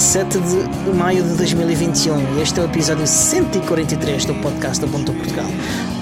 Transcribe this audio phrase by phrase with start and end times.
[0.00, 5.12] 17 de maio de 2021 e este é o episódio 143 do podcast da Ubuntu
[5.12, 5.44] Portugal.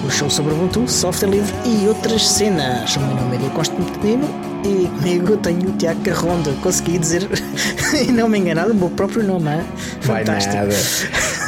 [0.06, 2.94] O show sobre Ubuntu, software livre e outras cenas.
[2.94, 4.28] O meu nome é Diogo Costa Pequenino
[4.64, 6.52] e comigo tenho o Tiago Carronda.
[6.62, 7.28] Consegui dizer
[8.00, 9.64] e não me enganar o meu próprio nome.
[10.02, 10.54] Vai Fantástico.
[10.54, 10.74] nada.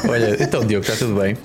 [0.08, 1.38] Olha, então Diogo, está tudo bem?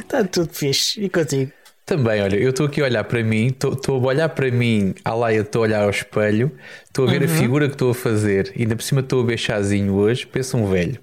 [0.00, 1.00] Está tudo fixe.
[1.04, 1.52] E contigo?
[1.92, 5.12] Também, olha, eu estou aqui a olhar para mim, estou a olhar para mim, à
[5.14, 6.50] laia, estou a olhar ao espelho,
[6.86, 9.26] estou a ver a figura que estou a fazer, e ainda por cima estou a
[9.26, 10.98] ver chazinho hoje, penso um velho.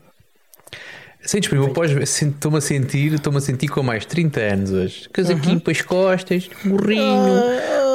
[1.22, 1.72] Sentes primo,
[2.02, 5.08] estou-me a sentir, estou-me a sentir com mais 30 anos hoje.
[5.10, 7.44] Casaquinho para as costas, gorrinho,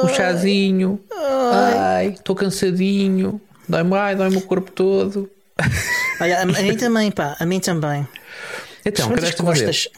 [0.01, 1.01] um chazinho.
[1.51, 3.41] Ai, estou cansadinho.
[3.67, 5.29] Dói-me, ai, dói-me o corpo todo.
[6.21, 8.07] Olha, a, mim também, pá, a mim também.
[8.85, 9.91] Então, o que As és que fazer?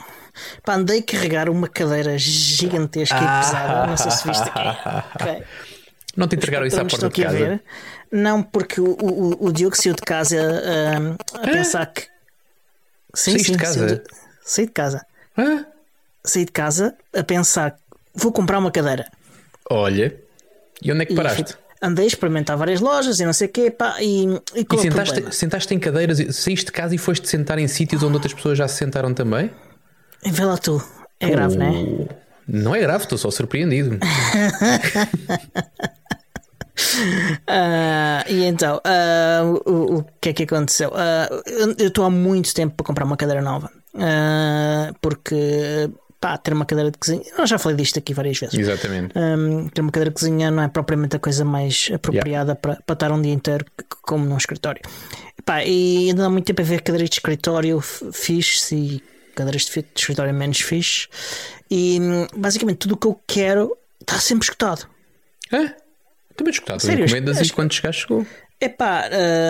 [0.63, 3.39] Pá, andei a carregar uma cadeira gigantesca e Ah.
[3.43, 3.88] pesada.
[3.88, 4.77] Não sei se viste aqui.
[5.21, 5.43] Ok.
[6.16, 7.59] Não te entregaram isso à porta de casa?
[8.11, 10.38] Não, porque o, o, o Diogo saiu de casa
[11.35, 12.02] ah, a pensar que.
[13.13, 13.85] Sim, Saíste de sim, casa?
[13.85, 14.02] de-
[14.43, 15.05] Saí de casa.
[15.38, 15.65] Hã?
[16.23, 17.77] Saí de casa a pensar que
[18.15, 19.05] vou comprar uma cadeira.
[19.69, 20.15] Olha,
[20.81, 21.55] e onde é que E paraste?
[21.81, 24.77] andei a experimentar várias lojas e não sei o quê, pá, e, e E é
[24.77, 28.33] sentaste, sentaste em cadeiras, e- saíste de casa e foste sentar em sítios onde outras
[28.33, 29.52] pessoas já se sentaram também?
[30.25, 30.81] Vê lá tu.
[31.19, 32.07] É grave, não é?
[32.47, 33.97] Não é grave, estou só surpreendido.
[37.47, 40.91] Ah, e então, ah, o, o que é que aconteceu?
[40.95, 43.69] Ah, eu- estou há muito tempo para comprar uma cadeira nova.
[45.01, 47.21] Porque, pá, ter uma cadeira de cozinha.
[47.37, 48.57] Eu já falei disto aqui várias vezes.
[48.57, 49.13] Exatamente.
[49.17, 52.93] Um, ter uma cadeira de cozinha não é propriamente a coisa mais apropriada para, para
[52.93, 53.65] estar um dia inteiro
[54.03, 54.81] como num escritório.
[55.43, 59.03] Pá, e ainda há muito tempo a ver cadeiras de escritório fixe e
[59.37, 61.08] cadeiras de escritório menos fixe.
[61.71, 64.87] E hum, basicamente tudo o que eu quero está sempre escutado.
[65.52, 65.73] Hã?
[66.36, 66.80] Também escutado.
[66.81, 68.25] Sério, Encomendas acho- e quando chegaste chegou.
[68.59, 69.05] É pá.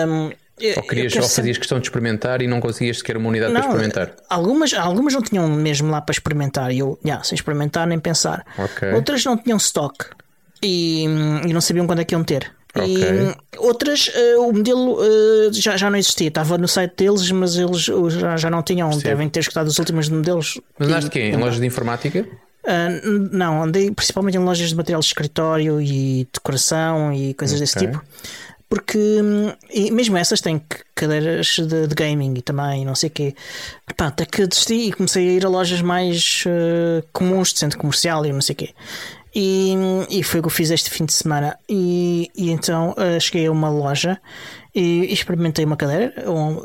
[0.08, 3.28] hum, eu- Ou, querias, ou sempre- fazias questão de experimentar e não conseguias sequer uma
[3.28, 4.16] unidade para Não, experimentar.
[4.28, 6.70] Algumas, algumas não tinham mesmo lá para experimentar.
[6.72, 8.44] E eu, yeah, sem experimentar nem pensar.
[8.58, 8.92] Ok.
[8.92, 10.06] Outras não tinham stock
[10.62, 12.52] e, e não sabiam quando é que iam ter.
[12.76, 13.34] E Ok.
[13.58, 16.28] outras, eh, o modelo eh, já, já não existia.
[16.28, 18.90] Estava no site deles, mas eles uh, já, já não tinham.
[18.98, 20.60] Devem ter escutado os últimos modelos.
[20.78, 21.20] Mas E- andaste quê?
[21.30, 22.26] Em lojas de informática?
[22.66, 27.76] n- não, andei principalmente em lojas de material de escritório e decoração e coisas desse
[27.78, 27.88] Ok.
[27.88, 28.02] tipo.
[28.68, 30.60] Porque hum, e mesmo essas têm
[30.94, 33.34] cadeiras de, de gaming e também não sei o quê.
[33.96, 37.78] Pá, até que desisti e comecei a ir a lojas mais ah, comuns de centro
[37.78, 38.68] comercial e não sei o quê.
[39.40, 39.72] E,
[40.10, 41.56] e foi o que eu fiz este fim de semana.
[41.68, 44.18] E, e então ah, cheguei a uma loja
[44.74, 46.12] e experimentei uma cadeira.
[46.28, 46.62] um-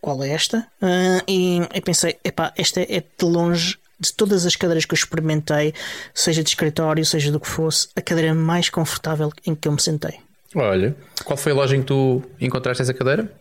[0.00, 0.66] qual é esta?
[0.82, 4.96] Ah, e, e pensei, epá, esta é de longe de todas as cadeiras que eu
[4.96, 5.72] experimentei,
[6.12, 9.80] seja de escritório, seja do que fosse, a cadeira mais confortável em que eu me
[9.80, 10.18] sentei.
[10.56, 10.94] Olha,
[11.24, 13.32] qual foi a loja em que tu encontraste essa cadeira?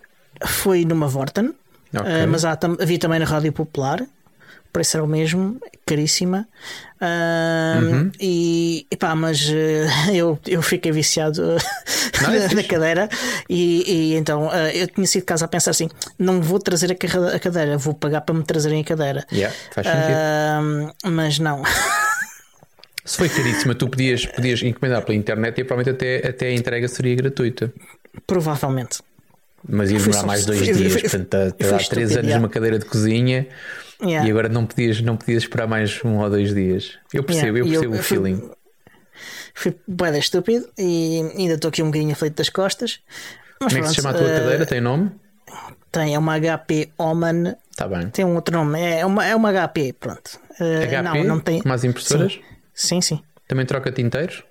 [0.46, 1.53] Foi numa Vorten,
[1.94, 2.06] Ok.
[2.09, 4.00] ah, mas há tam- havia também na Rádio Popular.
[4.02, 6.48] O preço era o mesmo, caríssima.
[7.02, 8.12] Ah, Uhum.
[8.22, 8.51] E
[8.90, 12.56] epá, mas eh, eu, eu fiquei viciado é na, fixe.
[12.56, 13.09] na cadeira.
[13.50, 16.91] E, e então ah, eu tinha sido de casa a pensar assim: não vou trazer
[16.91, 19.25] a cadeira, vou pagar para me trazerem a cadeira.
[19.31, 20.14] Yeah, faz sentido.
[20.16, 20.62] Ah,
[21.09, 21.62] mas não.
[23.03, 26.88] Se foi caríssima, tu podias, podias encomendar pela internet e provavelmente até, até a entrega
[26.88, 27.74] seria gratuita.
[28.28, 29.00] Provavelmente.
[29.68, 30.94] Mas ia demorar mais dois fui- dias.
[30.94, 31.52] fui- Portanto, há-
[31.90, 32.36] três anos yeah.
[32.40, 33.47] numa cadeira de cozinha
[34.03, 34.28] Yeah.
[34.28, 36.94] e agora não podias, não podias esperar mais um ou dois dias.
[37.14, 38.50] Eu percebo, Yeah, eu e percebo eu- o feeling.
[39.54, 43.00] Fui bué da estúpido e ainda estou aqui um bocadinho aflito das costas.
[43.60, 44.66] Mas Como é que se chama a tua eh, cadeira?
[44.66, 45.12] Tem nome?
[45.92, 47.56] Tem, é uma HP Oman.
[47.70, 48.10] Está bem.
[48.10, 50.40] Tem um outro nome, é uma, é uma HP, pronto.
[50.59, 51.02] Eh, HP?
[51.02, 51.62] Não, não tem.
[51.66, 52.40] As impressoras?
[52.74, 53.22] Sim, sim.
[53.48, 54.44] Também troca tinteiros?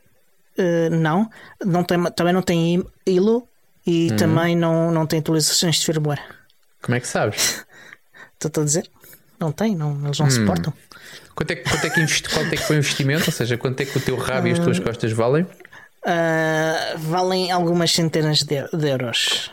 [0.59, 1.29] Eh, não,
[1.65, 3.49] não tem, também não tem ILO
[3.87, 4.17] e Uhum.
[4.17, 6.23] também não, não tem atualizações de firmware.
[6.83, 7.65] Como é que sabes?
[8.43, 8.91] Estou a dizer?
[9.39, 10.25] Não tem, não, eles Hum.
[10.25, 10.73] não suportam.
[11.41, 13.25] Quanto é, que- quanto, é que investi- quanto é que foi o investimento?
[13.27, 15.47] Ou seja, quanto é que o teu rabo e as tuas costas valem?
[16.05, 19.51] Ah, valem algumas centenas de, de euros.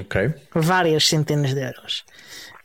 [0.00, 0.32] Ok.
[0.54, 2.04] Várias centenas de euros.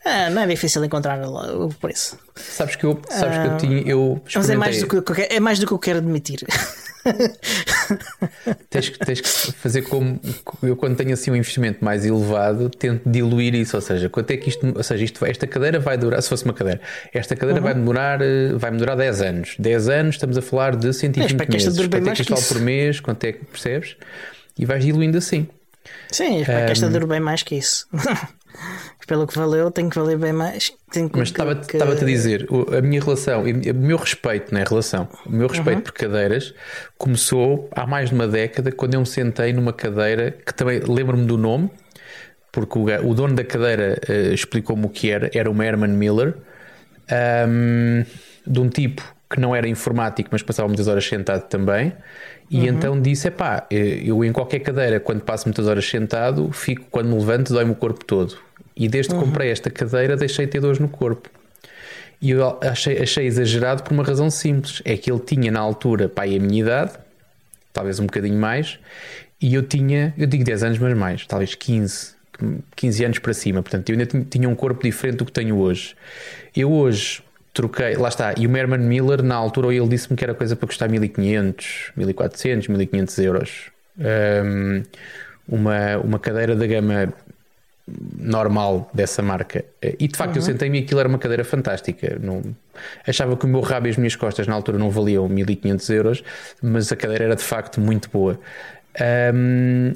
[0.06, 2.18] Ah, não é difícil encontrar o preço.
[2.36, 3.82] Sabes que eu, sabes que eu tinha.
[3.82, 6.40] Eu Ah, Mas é mais, do que, é mais do que eu quero admitir.
[8.70, 10.20] Tens que, tens que fazer como
[10.62, 14.38] eu quando tenho assim um investimento mais elevado, tento diluir isso, ou seja, quanto é
[14.38, 16.82] que isto, ou seja, isto, esta cadeira vai durar, se fosse uma cadeira,
[17.14, 19.56] esta cadeira vai demorar, eh, vai demorar 10 anos.
[19.58, 21.88] 10 anos estamos a falar de 120 espero que esta meses.
[21.88, 23.96] Quanto é que isto vale por mês, quanto é que percebes?
[24.58, 25.48] E vais diluindo assim.
[26.12, 27.88] Sim, espero que esta dure bem mais que isso.
[29.08, 30.70] Pelo que valeu, tem que valer bem mais.
[30.92, 32.46] Que, Mas estava-te que- a dizer,
[32.78, 36.54] a minha relação, o meu respeito, não é relação, o meu respeito por cadeiras
[36.98, 41.26] começou há mais de uma década quando eu me sentei numa cadeira que também lembro-me
[41.26, 41.72] do nome,
[42.52, 45.32] porque o, o dono da cadeira uh, explicou-me o que era.
[45.34, 46.36] Era uma Herman Miller,
[47.48, 48.04] um,
[48.46, 51.94] de um tipo que não era informático, mas passava muitas horas sentado também.
[52.50, 52.66] E uhum.
[52.66, 57.16] então disse: pá, eu em qualquer cadeira, quando passo muitas horas sentado, fico, quando me
[57.16, 58.47] levanto, dói-me o corpo todo.
[58.78, 59.26] E desde que uhum.
[59.26, 61.30] comprei esta cadeira, deixei de ter dores no corpo.
[62.22, 66.08] E eu achei, achei exagerado por uma razão simples: é que ele tinha na altura,
[66.08, 66.94] pá, a minha idade,
[67.74, 68.80] talvez um bocadinho mais,
[69.42, 72.16] e eu tinha, eu digo 10 anos, mas mais, talvez 15,
[72.76, 73.62] 15 anos para cima.
[73.62, 75.96] Portanto, eu ainda tinha um corpo diferente do que tenho hoje.
[76.56, 77.22] Eu hoje
[77.54, 80.68] troquei, lá está, e o Merman Miller, na altura, ele disse-me que era coisa para
[80.68, 83.72] custar 1500, 1400, 1500 euros.
[83.98, 84.84] Um,
[85.48, 87.14] uma, uma cadeira da gama
[88.18, 89.64] normal dessa marca.
[89.82, 90.38] E de facto uhum.
[90.38, 92.20] eu sentei-me e aquilo era uma cadeira fantástica.
[92.22, 92.42] Não,
[93.08, 96.24] achava que o meu rabo e as minhas costas na altura não valiam 1500 euros,
[96.62, 98.40] mas a cadeira era de facto muito boa.
[99.34, 99.94] Um,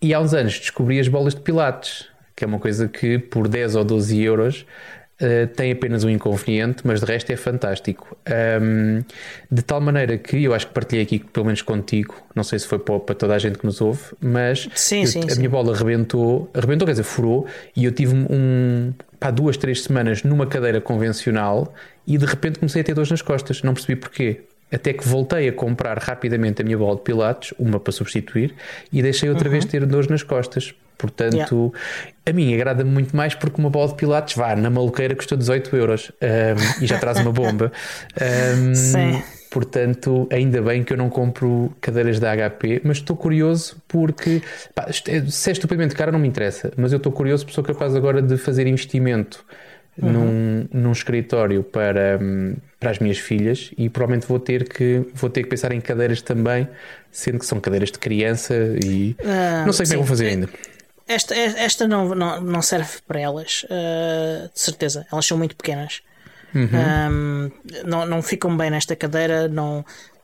[0.00, 2.06] e há uns anos descobri as bolas de pilates,
[2.36, 4.66] que é uma coisa que por 10 ou 12 euros
[5.14, 8.16] Uh, tem apenas um inconveniente, mas de resto é fantástico.
[8.60, 9.04] Um,
[9.48, 12.66] de tal maneira que eu acho que partilhei aqui, pelo menos contigo, não sei se
[12.66, 15.38] foi para toda a gente que nos ouve, mas sim, eu, sim, a sim.
[15.38, 17.46] minha bola arrebentou, arrebentou, quer dizer, furou,
[17.76, 21.72] e eu tive um, pá, duas, três semanas numa cadeira convencional
[22.04, 24.40] e de repente comecei a ter dores nas costas, não percebi porquê.
[24.72, 28.52] Até que voltei a comprar rapidamente a minha bola de pilates, uma para substituir,
[28.92, 29.52] e deixei outra uhum.
[29.52, 30.74] vez ter dores nas costas.
[30.96, 32.12] Portanto, yeah.
[32.26, 35.76] a mim agrada-me muito mais porque uma bola de pilates vá na maluqueira custa 18
[35.76, 37.72] euros um, e já traz uma bomba.
[38.20, 39.22] Um, Sim.
[39.50, 44.42] Portanto, ainda bem que eu não compro cadeiras da HP, mas estou curioso porque
[44.74, 47.62] pá, é, se é estupidamente caro não me interessa, mas eu estou curioso porque sou
[47.62, 49.44] capaz agora de fazer investimento
[50.02, 50.12] uhum.
[50.12, 52.18] num, num escritório para,
[52.80, 56.20] para as minhas filhas e provavelmente vou ter que vou ter que pensar em cadeiras
[56.20, 56.68] também,
[57.12, 58.54] sendo que são cadeiras de criança
[58.84, 60.48] e uh, não sei como é que vou fazer ainda.
[61.06, 65.06] Esta, esta não, não, não serve para elas, uh, de certeza.
[65.12, 66.02] Elas são muito pequenas.
[66.54, 66.68] Uhum.
[66.72, 67.50] Um,
[67.84, 69.80] não, não ficam bem nesta cadeira, não,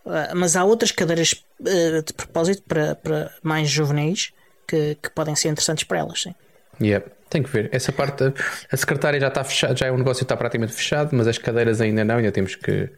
[0.07, 4.33] uh, mas há outras cadeiras uh, de propósito para, para mais juvenis
[4.67, 6.23] que, que podem ser interessantes para elas.
[6.23, 6.35] Sim.
[6.81, 7.05] Yeah.
[7.29, 7.69] Tem que ver.
[7.73, 8.33] Essa parte,
[8.73, 11.39] a secretária já está fechada, já é um negócio que está praticamente fechado, mas as
[11.39, 12.91] cadeiras ainda não, ainda temos que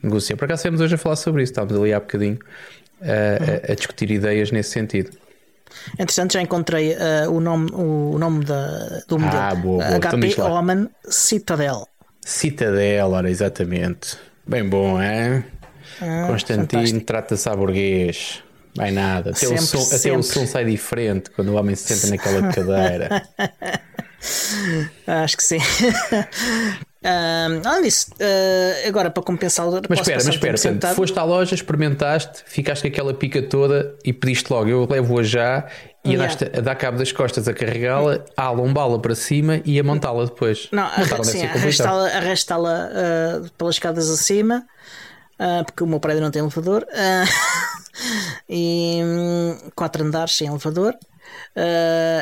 [0.00, 0.36] negociar.
[0.36, 2.38] Por acaso estivemos hoje a falar sobre isso, estávamos ali há bocadinho
[3.00, 3.08] uhum.
[3.68, 5.10] a, a discutir ideias nesse sentido.
[5.98, 9.42] Entretanto, já encontrei uh, o, nome, o nome da, do modelo.
[9.42, 9.98] Ah, boa, boa.
[10.00, 11.86] HP então Omen Citadel.
[12.20, 14.16] Citadel, ora, exatamente.
[14.46, 15.44] Bem bom, é?
[16.00, 18.42] Ah, Constantino trata-se a burguês.
[18.74, 19.30] Vai nada.
[19.30, 22.48] Até, sempre, o som, até o som sai diferente quando o homem se senta naquela
[22.52, 23.22] cadeira.
[25.06, 25.58] Acho que sim.
[27.02, 31.54] Um, disso, uh, agora para compensar o Mas espera, mas espera, portanto, foste à loja,
[31.54, 35.66] experimentaste, ficaste com aquela pica toda e pediste logo, eu levo-a já
[36.04, 36.24] e yeah.
[36.24, 40.26] andaste a dar cabo das costas a carregá-la, a lombá-la para cima e a montá-la
[40.26, 40.68] depois.
[40.72, 44.66] Não, arrastá-la arrastá uh, pelas escadas acima,
[45.40, 46.86] uh, porque o meu prédio não tem elevador,
[48.46, 50.94] e um, quatro andares sem elevador.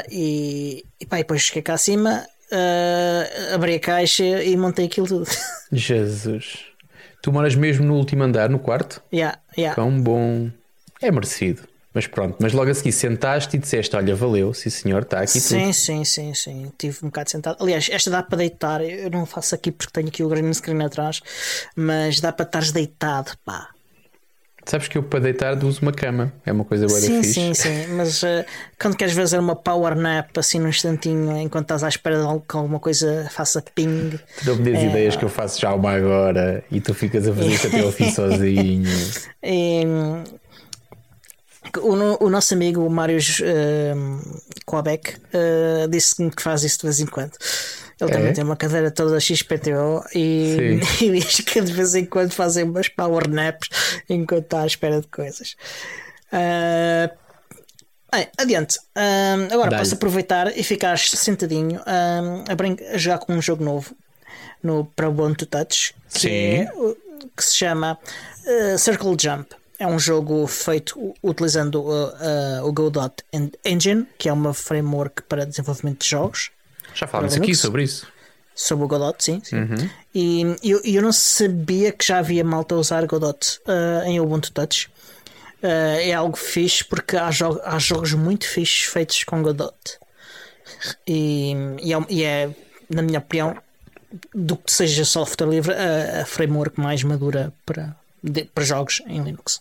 [0.09, 5.07] e, e, pá, e depois cheguei cá acima uh, abri a caixa e montei aquilo
[5.07, 5.29] tudo.
[5.73, 6.59] Jesus.
[7.23, 9.03] Tu moras mesmo no último andar, no quarto?
[9.13, 9.75] Yeah, yeah.
[9.75, 10.51] Quão bom.
[11.01, 11.63] É merecido.
[11.93, 15.41] Mas pronto, mas logo a seguir sentaste e disseste: Olha, valeu, sim senhor, está aqui
[15.41, 15.73] sim, tudo.
[15.73, 16.73] Sim, sim, sim.
[16.79, 17.57] Tive um bocado sentado.
[17.61, 18.83] Aliás, esta dá para deitar.
[18.83, 21.21] Eu não faço aqui porque tenho aqui o green screen atrás,
[21.75, 23.71] mas dá para estares deitado, pá.
[24.69, 27.33] Sabes que eu para deitar uso uma cama, é uma coisa boa Sim, fixe.
[27.33, 28.45] sim, sim, mas uh,
[28.79, 32.55] quando queres fazer uma power nap assim num instantinho, enquanto estás à espera de que
[32.55, 34.21] alguma coisa faça ping.
[34.43, 34.87] Dou-me as é...
[34.87, 37.91] ideias que eu faço já uma agora e tu ficas a fazer isso até ao
[37.91, 38.91] fim sozinho.
[39.43, 39.85] E,
[41.79, 47.07] o, o, nosso amigo Mário uh, Quabec uh, disse-me que faz isso de vez em
[47.07, 47.33] quando.
[48.01, 48.15] Ele é?
[48.15, 52.65] também tem uma cadeira toda XPTO e, e diz que de vez em quando fazem
[52.65, 53.69] umas power naps
[54.09, 55.57] enquanto está à espera de coisas.
[56.33, 57.11] Uh,
[58.13, 58.79] bem, adiante.
[58.97, 63.97] Uh, agora posso aproveitar e ficar sentadinho uh, a, a, jogar com um jogo novo
[64.63, 66.69] no para Ubuntu Touch que, é,
[67.37, 67.99] que se chama
[68.79, 69.55] Circle Jump.
[69.79, 71.85] É um jogo feito utilizando
[72.65, 73.23] o Godot
[73.65, 76.51] Engine, que é uma framework para desenvolvimento de jogos.
[76.99, 78.09] Já falámos aqui sobre isso.
[78.57, 79.41] Sobre o Godot, sim.
[79.45, 79.55] sim.
[79.55, 79.91] Uhum.
[80.13, 84.51] E eu, eu não sabia que já havia malta a usar Godot uh, em Ubuntu
[84.51, 84.89] Touch.
[85.63, 89.77] Uh, é algo fixe porque há, jo há jogos muito fixes feitos com Godot.
[91.07, 92.51] E, e, é, e é,
[92.91, 93.57] na minha opinião,
[94.35, 99.23] do que seja software livre, a, a framework mais madura para, de, para jogos em
[99.23, 99.61] Linux.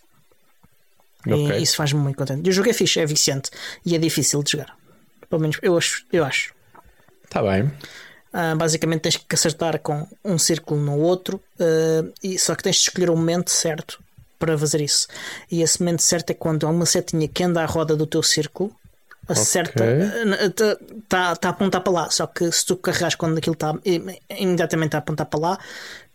[1.24, 1.60] Okay.
[1.60, 2.48] E isso faz-me muito contente.
[2.48, 3.52] E o jogo é fixe, é viciante
[3.86, 4.76] e é difícil de jogar.
[5.30, 6.04] Pelo menos eu acho.
[6.12, 6.57] Eu acho.
[7.28, 7.72] Está bem.
[8.34, 12.78] Uh, basicamente tens que acertar com um círculo no outro, uh, e, só que tens
[12.78, 14.04] de escolher o momento certo
[14.40, 15.08] para fazer isso.
[15.52, 18.22] E esse momento certo é quando há uma setinha que anda à roda do teu
[18.22, 18.76] círculo,
[19.28, 21.02] acerta, está okay.
[21.10, 22.10] tá, tá a apontar para lá.
[22.10, 23.74] Só que se tu carregas quando aquilo está
[24.30, 25.60] imediatamente a apontar para lá,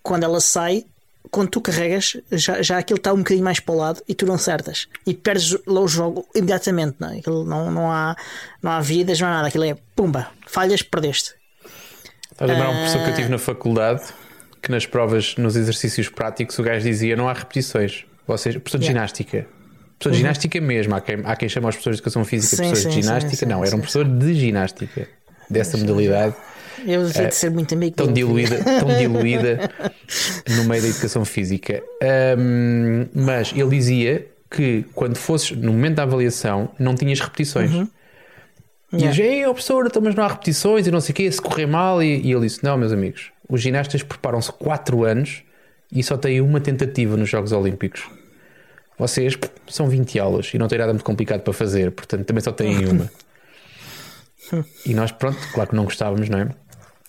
[0.02, 0.86] quando ela sai,
[1.30, 4.26] quando tu carregas, já, já aquilo está um bocadinho mais para o lado e tu
[4.26, 4.88] não acertas.
[5.06, 6.96] E perdes o jogo imediatamente.
[6.98, 7.18] Não, é?
[7.18, 8.16] aquilo não, não, há,
[8.62, 9.48] não há vidas, não há nada.
[9.48, 11.34] Aquilo é pumba, falhas, perdeste.
[12.30, 14.02] Estás a lembrar uma pessoa que eu tive na faculdade
[14.62, 18.04] que nas provas, nos exercícios práticos, o gajo dizia não há repetições.
[18.26, 19.00] Ou seja, professor de yeah.
[19.00, 19.46] ginástica.
[19.98, 20.14] Professor de uhum.
[20.14, 20.94] ginástica mesmo.
[20.94, 23.36] Há quem, há quem chama os professores de educação física sim, professores sim, de ginástica.
[23.36, 25.08] Sim, não, era um professor de ginástica
[25.50, 26.36] dessa modalidade.
[26.86, 29.70] Eu devia de ser muito amigo tão diluída, tão diluída
[30.56, 31.82] no meio da educação física.
[32.38, 37.72] Um, mas ele dizia que quando fosses no momento da avaliação não tinhas repetições.
[37.72, 37.88] Uhum.
[38.92, 39.22] E yeah.
[39.22, 41.66] ei, oh, professor, então, mas não há repetições e não sei o quê, se correr
[41.66, 42.02] mal.
[42.02, 45.42] E, e ele disse: Não, meus amigos, os ginastas preparam-se 4 anos
[45.90, 48.08] e só têm uma tentativa nos Jogos Olímpicos.
[48.98, 49.36] Vocês
[49.68, 52.84] são 20 aulas e não tem nada muito complicado para fazer, portanto também só têm
[52.86, 53.10] uma.
[54.84, 56.48] e nós, pronto, claro que não gostávamos, não é?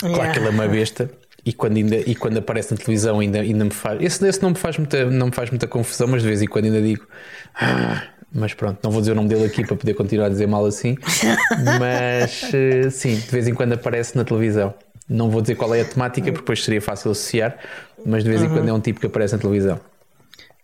[0.10, 0.34] Claro yeah.
[0.34, 1.10] que ele é uma besta.
[1.46, 4.02] E quando, ainda, e quando aparece na televisão ainda, ainda me faz.
[4.02, 6.48] Esse, esse não, me faz muita, não me faz muita confusão, mas de vez em
[6.48, 7.06] quando ainda digo.
[7.54, 10.48] Ah, mas pronto, não vou dizer o nome dele aqui para poder continuar a dizer
[10.48, 10.98] mal assim.
[11.80, 14.74] mas eh, sim, de vez em quando aparece na televisão.
[15.08, 17.58] Não vou dizer qual é a temática, porque depois seria fácil associar,
[18.06, 18.54] mas de vez em uhum.
[18.54, 19.80] quando é um tipo que aparece na televisão.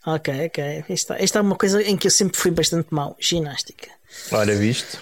[0.05, 0.86] Ok, ok.
[0.89, 3.89] Isto, isto é uma coisa em que eu sempre fui bastante mau: ginástica.
[4.31, 5.00] Ora, visto.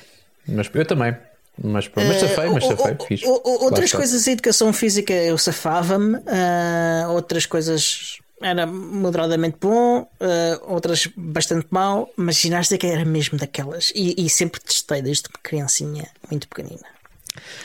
[0.48, 1.16] Mas eu também.
[1.64, 3.22] Mas, mas safei, mas safei, uh, fiz.
[3.24, 11.08] Outras coisas, de educação física eu safava-me, uh, outras coisas era moderadamente bom, uh, outras
[11.16, 13.92] bastante mal, mas ginástica era mesmo daquelas.
[13.96, 16.86] E, e sempre testei desde criancinha, muito pequenina.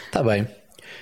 [0.06, 0.48] Está bem.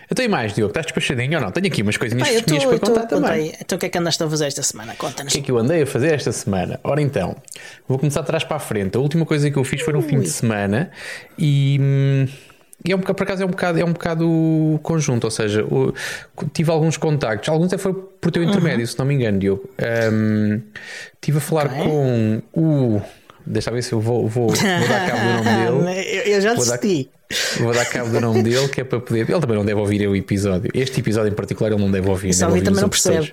[0.08, 0.70] Eu tenho mais, Diogo.
[0.70, 1.52] Estás despachadinho ou não?
[1.52, 3.54] Tenho aqui umas coisinhas ah, tô, para contar também.
[3.60, 4.96] Então o que é que andaste a fazer esta semana?
[4.96, 5.32] Conta-nos.
[5.32, 6.80] O que é que eu andei a fazer esta semana?
[6.82, 7.36] Ora então,
[7.86, 8.96] vou começar atrás para a frente.
[8.96, 10.08] A última coisa que eu fiz foi no Ui.
[10.08, 10.90] fim de semana
[11.38, 11.78] e.
[11.80, 12.26] Hum,
[12.84, 15.92] e é um, por acaso é um bocado, é um bocado conjunto, ou seja, o,
[16.52, 18.86] tive alguns contactos, alguns até foi por teu intermédio, uhum.
[18.86, 19.68] se não me engano, Diogo.
[20.12, 20.62] Um,
[21.14, 21.82] estive a falar okay.
[21.82, 23.02] com o.
[23.46, 26.08] Deixa ver se eu vou, vou, vou dar cabo do nome dele.
[26.28, 27.10] eu, eu já desisti.
[27.58, 29.28] Vou dar cabo do nome dele, que é para poder.
[29.28, 30.70] Ele também não deve ouvir o episódio.
[30.74, 32.32] Este episódio em particular ele não deve ouvir.
[32.32, 33.32] Só deve também não percebe.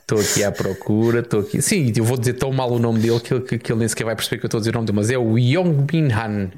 [0.00, 1.62] Estou aqui à procura, estou aqui.
[1.62, 4.04] Sim, eu vou dizer tão mal o nome dele que, que, que ele nem sequer
[4.04, 6.12] vai perceber que eu estou a dizer o nome dele, mas é o Yong Bin
[6.12, 6.50] Han.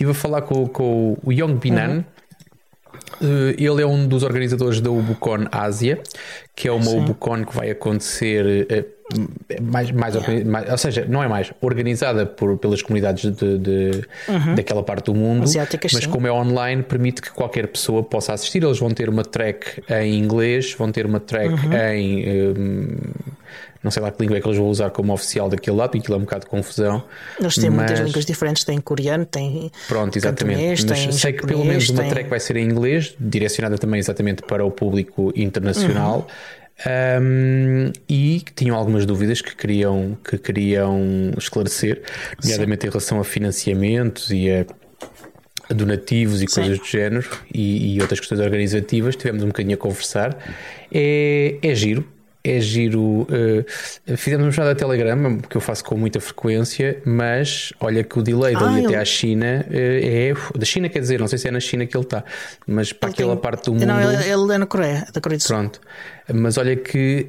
[0.00, 1.88] Estive a falar com, com o Yong Bin Han.
[1.90, 2.04] Uhum.
[3.20, 6.00] Uh, ele é um dos organizadores da Ubucon Ásia,
[6.56, 7.00] que é uma Sim.
[7.00, 8.66] Ubucon que vai acontecer.
[8.72, 9.00] Uh,
[9.60, 10.14] mais, mais,
[10.46, 13.90] mais, ou seja, não é mais organizada por, pelas comunidades de, de
[14.26, 14.54] uhum.
[14.54, 16.10] daquela parte do mundo, Asiáticas, mas sim.
[16.10, 18.62] como é online, permite que qualquer pessoa possa assistir.
[18.62, 21.74] Eles vão ter uma track em inglês, vão ter uma track uhum.
[21.74, 22.54] em.
[22.56, 22.96] Um,
[23.82, 26.14] não sei lá que língua é que eles vão usar como oficial daquele lado, aquilo
[26.14, 27.02] é um bocado de confusão.
[27.38, 27.78] Eles têm mas...
[27.78, 29.70] muitas línguas diferentes, tem coreano, tem.
[29.88, 30.60] Pronto, exatamente.
[30.60, 34.42] mas sei japonês, que pelo menos uma track vai ser em inglês, direcionada também exatamente
[34.42, 36.18] para o público internacional.
[36.18, 36.60] Uhum.
[37.22, 42.02] Um, e tinham algumas dúvidas que queriam, que queriam esclarecer,
[42.42, 42.86] nomeadamente Sim.
[42.86, 44.64] em relação a financiamentos e a,
[45.68, 46.54] a donativos e Sim.
[46.54, 49.14] coisas do género e, e, outras questões organizativas.
[49.14, 50.38] Tivemos um bocadinho a conversar.
[50.90, 52.06] É, é giro,
[52.42, 53.22] é giro.
[53.22, 58.22] Uh, fizemos uma chamada Telegram, que eu faço com muita frequência, mas olha que o
[58.22, 58.86] delay ah, dali ele...
[58.86, 60.32] até à China uh, é.
[60.56, 62.24] Da China quer dizer, não sei se é na China que ele está,
[62.66, 63.42] mas para ele aquela tem...
[63.42, 63.86] parte do mundo.
[63.86, 65.56] Não, ele, ele é na Coreia, da Coreia do Sul.
[65.56, 65.80] Pronto.
[66.32, 67.26] Mas olha que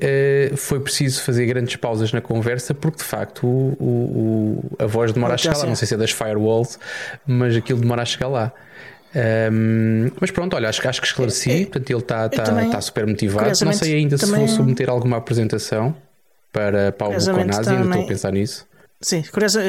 [0.51, 4.86] uh, foi preciso fazer grandes pausas na conversa, porque de facto o, o, o a
[4.86, 5.65] voz demora a chegar lá.
[5.65, 6.80] Não sei se é das firewalls,
[7.25, 8.53] mas aquilo demora a chegar lá.
[9.13, 11.51] Um, mas pronto, olha, acho, acho que esclareci.
[11.51, 13.65] É, é, portanto, ele está tá, tá super motivado.
[13.65, 15.96] Não sei ainda se vou submeter alguma apresentação
[16.51, 18.65] para, para o ainda estou a pensar nisso.
[19.01, 19.60] Sim, curioso,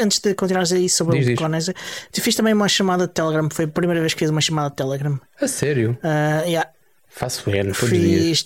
[0.00, 1.72] antes de continuares aí sobre diz, o Buconase,
[2.12, 3.48] fiz também uma chamada de Telegram.
[3.48, 5.20] Foi a primeira vez que fiz uma chamada de Telegram.
[5.40, 5.96] A sério?
[6.02, 6.68] Uh, yeah.
[7.08, 8.44] Faço N os dias.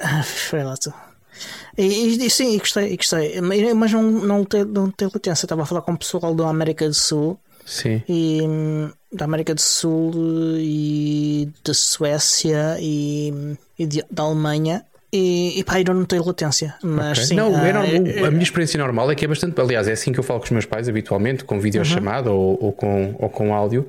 [0.00, 0.92] Ah, foi lá tu.
[1.76, 3.40] E, e, sim, e gostei, e gostei.
[3.74, 5.44] Mas não, não, tem, não tem latência.
[5.44, 7.38] Estava a falar com o pessoal da América do Sul.
[7.66, 8.02] Sim.
[8.08, 8.40] E
[9.16, 10.12] da América do Sul
[10.58, 14.84] e da Suécia e, e de, da Alemanha.
[15.12, 16.74] E, e pá, eu não tenho latência.
[16.82, 17.24] Mas okay.
[17.24, 19.58] sim, não, é uh, a minha experiência normal é que é bastante.
[19.60, 22.36] Aliás, é assim que eu falo com os meus pais habitualmente, com videochamada uhum.
[22.36, 23.86] ou, ou, com, ou com áudio.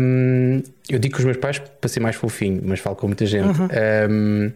[0.00, 3.26] Um, eu digo com os meus pais para ser mais fofinho, mas falo com muita
[3.26, 3.58] gente.
[3.58, 3.68] Uhum.
[4.10, 4.52] Um,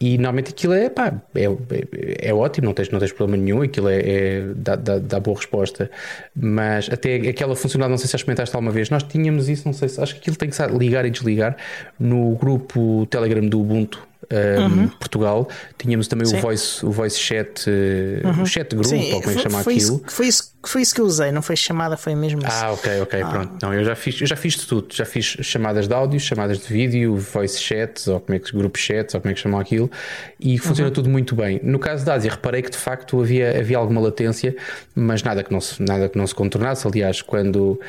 [0.00, 3.60] E normalmente aquilo é, pá, é, é, é, ótimo, não tens, não tens problema nenhum,
[3.60, 5.90] aquilo é, é dá, dá, dá, boa resposta.
[6.34, 9.74] Mas até aquela funcionalidade, não sei se já experimentaste alguma vez, nós tínhamos isso, não
[9.74, 11.54] sei se acho que aquilo tem que ligar e desligar
[11.98, 14.88] no grupo Telegram do Ubuntu um, uhum.
[14.88, 15.48] Portugal,
[15.78, 18.42] tínhamos também o voice, o voice chat, eh, uhum.
[18.42, 19.96] o chat group, Sim, ou como é que chama foi aquilo.
[19.96, 22.50] Isso, foi, isso, foi isso que eu usei, não foi chamada, foi mesmo isso.
[22.50, 23.28] Ah, ok, ok, ah.
[23.28, 23.58] pronto.
[23.62, 26.66] Não, eu já fiz, eu já fiz tudo, já fiz chamadas de áudio, chamadas de
[26.72, 29.90] vídeo, voice chats, ou como é que grupo chats, ou como é que chamam aquilo,
[30.38, 30.94] e funciona uhum.
[30.94, 31.58] tudo muito bem.
[31.62, 34.54] No caso da Ásia, reparei que de facto havia, havia alguma latência,
[34.94, 36.86] mas nada que não se, nada que não se contornasse.
[36.86, 37.80] Aliás, quando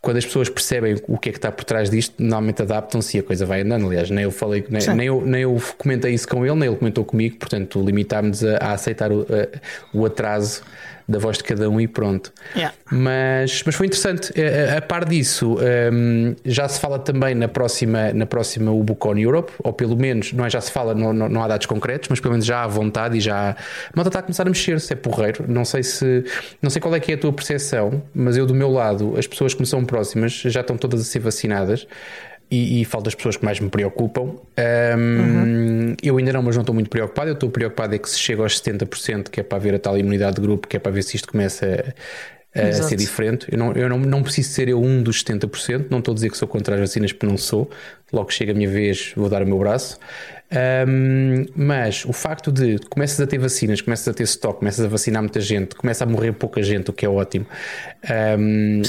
[0.00, 3.20] quando as pessoas percebem o que é que está por trás disto, normalmente adaptam-se e
[3.20, 3.86] a coisa vai andando.
[3.86, 6.76] Aliás, nem eu falei, nem, nem, eu, nem eu comentei isso com ele, nem ele
[6.76, 10.62] comentou comigo, portanto, limitámos a, a aceitar o, a, o atraso
[11.08, 12.30] da voz de cada um e pronto.
[12.54, 12.74] Yeah.
[12.90, 14.30] Mas, mas foi interessante.
[14.38, 15.56] A, a par disso,
[15.92, 20.44] um, já se fala também na próxima, na próxima Ubucon Europe, ou pelo menos, não
[20.44, 22.66] é já se fala, não, não, não há dados concretos, mas pelo menos já há
[22.66, 23.50] vontade e já.
[23.52, 23.56] A
[23.94, 25.44] malta está a começar a mexer-se, é porreiro.
[25.48, 26.24] Não sei se.
[26.60, 29.26] Não sei qual é que é a tua percepção, mas eu do meu lado, as
[29.26, 31.86] pessoas que me são próximas já estão todas a ser vacinadas
[32.50, 34.22] e, e falo das pessoas que mais me preocupam.
[34.22, 34.38] Um,
[34.96, 35.94] uhum.
[36.02, 37.30] Eu ainda não, mas não estou muito preocupado.
[37.30, 39.98] Eu estou preocupado é que se chega aos 70%, que é para haver a tal
[39.98, 41.94] imunidade de grupo, que é para ver se isto começa
[42.54, 43.46] a, a ser diferente.
[43.50, 45.86] Eu, não, eu não, não preciso ser eu um dos 70%.
[45.90, 47.70] Não estou a dizer que sou contra as vacinas, porque não sou.
[48.12, 49.98] Logo que chega a minha vez, vou dar o meu braço.
[50.50, 54.88] Um, mas o facto de começas a ter vacinas, começas a ter stock, começas a
[54.88, 57.46] vacinar muita gente, começa a morrer pouca gente, o que é ótimo.
[58.38, 58.82] Um,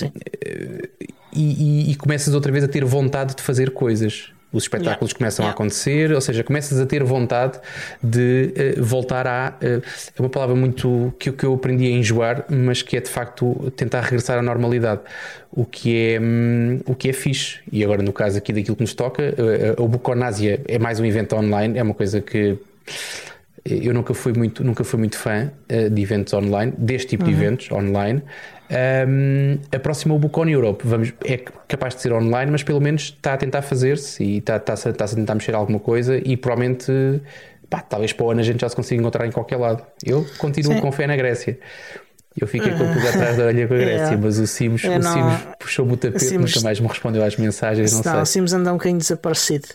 [1.34, 4.32] e, e, e, começas outra vez a ter vontade de fazer coisas.
[4.52, 5.18] Os espetáculos yeah.
[5.18, 5.52] começam yeah.
[5.52, 7.60] a acontecer, ou seja, começas a ter vontade
[8.02, 9.54] de uh, voltar a.
[9.62, 9.82] Uh,
[10.18, 13.72] é uma palavra muito que, que eu aprendi a enjoar, mas que é de facto
[13.76, 15.02] tentar regressar à normalidade.
[15.52, 17.60] O que é, um, o que é fixe.
[17.72, 19.36] E agora, no caso aqui daquilo que nos toca,
[19.78, 22.58] uh, o Buconásia é mais um evento online, é uma coisa que
[23.66, 25.52] eu nunca fui muito, nunca fui muito fã
[25.92, 27.30] de eventos online, deste tipo uhum.
[27.30, 28.24] de eventos online.
[28.72, 33.34] Um, a próxima Ubucon Europe vamos, é capaz de ser online, mas pelo menos está
[33.34, 36.92] a tentar fazer-se e está, está, está, a tentar mexer alguma coisa e provavelmente
[37.68, 39.84] pá, talvez para o ano a gente já se consiga encontrar em qualquer lado.
[40.06, 40.82] Eu continuo Sim.
[40.82, 41.58] com fé na Grécia.
[42.40, 44.18] Eu fiquei com o pulgar atrás da orelha com a Grécia, é.
[44.18, 47.92] mas o Simos, o Simos puxou-me o tapete, Simos, nunca mais me respondeu às mensagens.
[47.92, 48.22] Não, não sei.
[48.22, 49.68] O Simos anda um bocadinho desaparecido.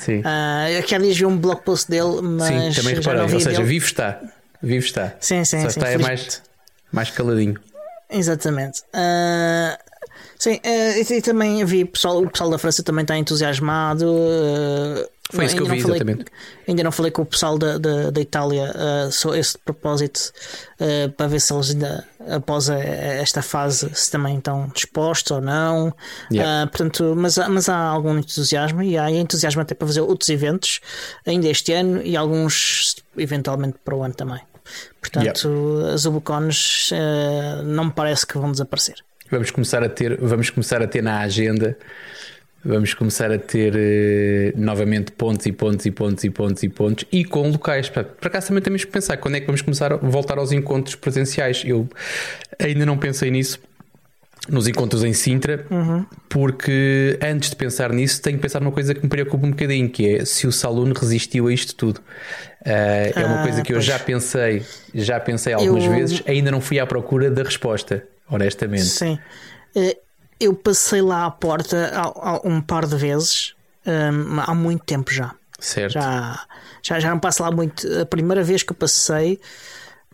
[0.00, 0.18] Sim.
[0.18, 2.74] Uh, eu quero vi um blog post dele, mas.
[2.74, 3.22] Sim, também reparei.
[3.22, 3.62] Ou seja, dele.
[3.64, 4.20] vivo está.
[4.60, 5.14] Vivo está.
[5.20, 5.80] Sim, sim, Só sim.
[5.80, 6.42] está é mais,
[6.90, 7.58] mais caladinho.
[8.12, 8.82] Exatamente.
[8.94, 9.76] Uh,
[10.38, 14.04] sim, uh, e, e, também vi pessoal, o pessoal da França também está entusiasmado.
[14.06, 16.26] Uh, Foi isso que eu vi, falei, exatamente.
[16.68, 18.70] Ainda não falei com o pessoal da, da, da Itália
[19.10, 20.30] sobre esse propósito
[21.16, 25.94] para ver se eles ainda, após a, esta fase, se também estão dispostos ou não.
[26.30, 26.66] Yeah.
[26.66, 30.80] portanto, mas, mas há algum entusiasmo e há entusiasmo até para fazer outros eventos
[31.26, 34.42] ainda este ano e alguns eventualmente para o ano também.
[35.00, 35.94] Portanto, yeah.
[35.94, 38.96] as Ubucones uh, não me parece que vão desaparecer.
[39.30, 41.76] Vamos começar a ter, vamos começar a ter na agenda,
[42.64, 47.04] vamos começar a ter uh, novamente pontos e pontos e pontos e pontos e pontos
[47.10, 47.88] e com locais.
[47.88, 50.52] Para, para cá também temos que pensar quando é que vamos começar a voltar aos
[50.52, 51.62] encontros presenciais.
[51.64, 51.88] Eu
[52.58, 53.58] ainda não pensei nisso
[54.48, 56.04] nos encontros em Sintra, uhum.
[56.28, 59.88] porque antes de pensar nisso, tenho que pensar numa coisa que me preocupa um bocadinho,
[59.88, 62.00] que é se o Saluno resistiu a isto tudo.
[62.64, 63.84] Uh, é uma ah, coisa que pois.
[63.88, 65.90] eu já pensei, já pensei algumas eu...
[65.90, 68.84] vezes, ainda não fui à procura da resposta, honestamente.
[68.84, 69.18] Sim.
[69.74, 69.98] Eh,
[70.38, 71.90] eu passei lá à porta
[72.44, 75.34] um par de vezes, um, há muito tempo já.
[75.58, 75.92] Certo.
[75.92, 76.46] Já,
[76.82, 77.86] já, já não passo lá muito.
[78.00, 79.40] A primeira vez que eu passei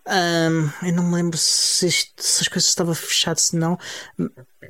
[0.08, 3.78] um, eu não me lembro se, isto, se, as coisas estavam fechadas, se não,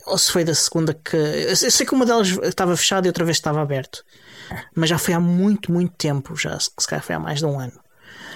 [0.07, 1.17] ou se foi da segunda que.
[1.17, 4.05] Eu sei que uma delas estava fechada e outra vez estava aberto,
[4.75, 6.37] mas já foi há muito, muito tempo.
[6.37, 7.79] Já se calhar foi há mais de um ano.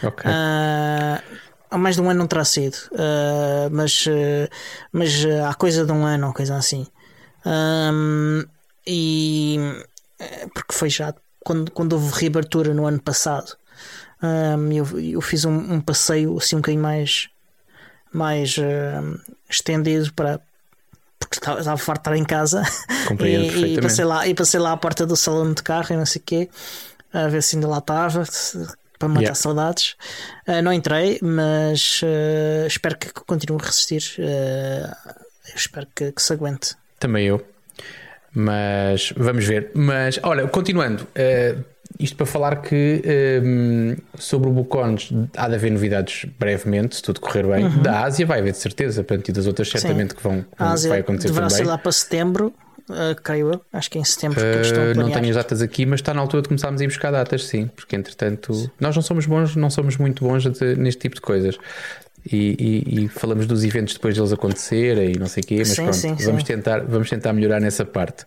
[0.02, 0.30] Ok.
[0.30, 1.38] Uh,
[1.70, 4.48] há mais de um ano não terá sido, uh, mas, uh,
[4.92, 6.86] mas há coisa de um ano ou coisa assim.
[7.46, 8.44] Um,
[8.86, 9.58] e
[10.54, 13.56] porque foi já quando, quando houve reabertura no ano passado.
[14.22, 17.28] Um, eu, eu, fiz um, um, passeio assim um bocadinho mais,
[18.12, 18.56] mais
[19.50, 20.40] estendido para
[21.32, 22.62] porque estava, estava farto de estar em casa
[23.20, 26.06] e, e, passei lá, e passei lá à porta do salão de carro e não
[26.06, 26.50] sei o quê
[27.12, 28.24] a ver se ainda lá estava
[28.98, 29.34] para matar yeah.
[29.34, 29.96] saudades.
[30.46, 34.02] Uh, não entrei, mas uh, espero que continue a resistir.
[34.18, 35.20] Uh,
[35.54, 36.74] espero que, que, se aguente.
[36.98, 37.44] Também eu.
[38.32, 39.72] Mas vamos ver.
[39.74, 41.06] Mas olha, continuando,
[41.98, 43.02] isto para falar que
[43.44, 47.64] um, sobre o Bucones há de haver novidades brevemente, se tudo correr bem.
[47.66, 47.82] Uhum.
[47.82, 50.16] Da Ásia vai haver de certeza, portanto, e das outras certamente Sim.
[50.16, 51.64] que vão, a Ásia vai acontecer deverá também.
[51.64, 52.52] ser lá para setembro
[52.88, 53.60] uh, creio eu.
[53.72, 56.20] Acho que é em setembro que Uh, não tenho as datas aqui, mas está na
[56.20, 59.70] altura de começarmos a ir buscar datas, sim, porque entretanto nós não somos bons, não
[59.70, 61.56] somos muito bons de- neste tipo de coisas.
[62.24, 65.68] E, e- e falamos dos eventos depois deles acontecerem e não sei o quê, mas
[65.70, 66.46] Sim, pronto, sim, vamos, sim.
[66.46, 68.24] Tentar, vamos tentar melhorar nessa parte.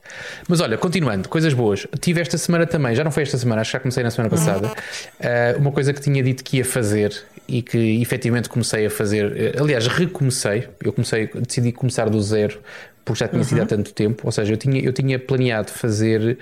[0.50, 1.88] Mas olha, continuando, coisas boas.
[2.02, 4.30] Tive esta semana também, já não foi esta semana, acho que já comecei na semana
[4.34, 4.38] Uhum.
[4.38, 7.16] passada, uh, uma coisa que tinha dito que ia fazer
[7.48, 9.32] e que efetivamente comecei a fazer.
[9.38, 12.60] eh, Aliás, recomecei, eu comecei, decidi começar do zero
[13.06, 13.64] porque já tinha sido Uhum.
[13.64, 14.24] há tanto tempo.
[14.26, 16.38] Ou seja, eu tinha, eu tinha planeado fazer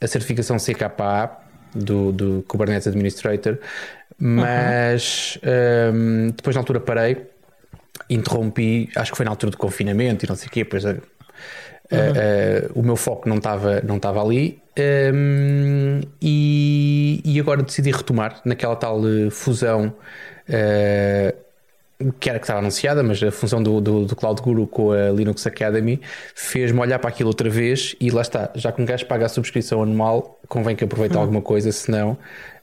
[0.00, 1.30] a certificação CKA
[1.74, 3.58] do, do Kubernetes Administrator,
[4.18, 5.38] mas
[5.92, 7.26] hum, depois na altura parei,
[8.10, 10.92] interrompi, acho que foi na altura do confinamento e não sei o quê, depois a-
[10.92, 10.94] a-
[11.96, 14.60] a- o meu foco não estava não ali
[15.14, 19.94] hum, e, e agora decidi retomar naquela tal eh, fusão
[20.48, 21.34] eh,
[22.20, 25.10] que era que estava anunciada, mas a fusão do, do, do Cloud Guru com a
[25.10, 26.00] Linux Academy
[26.34, 29.28] fez-me olhar para aquilo outra vez e lá está, já que um gajo paga a
[29.28, 32.16] subscrição anual, convém que aproveite alguma coisa, senão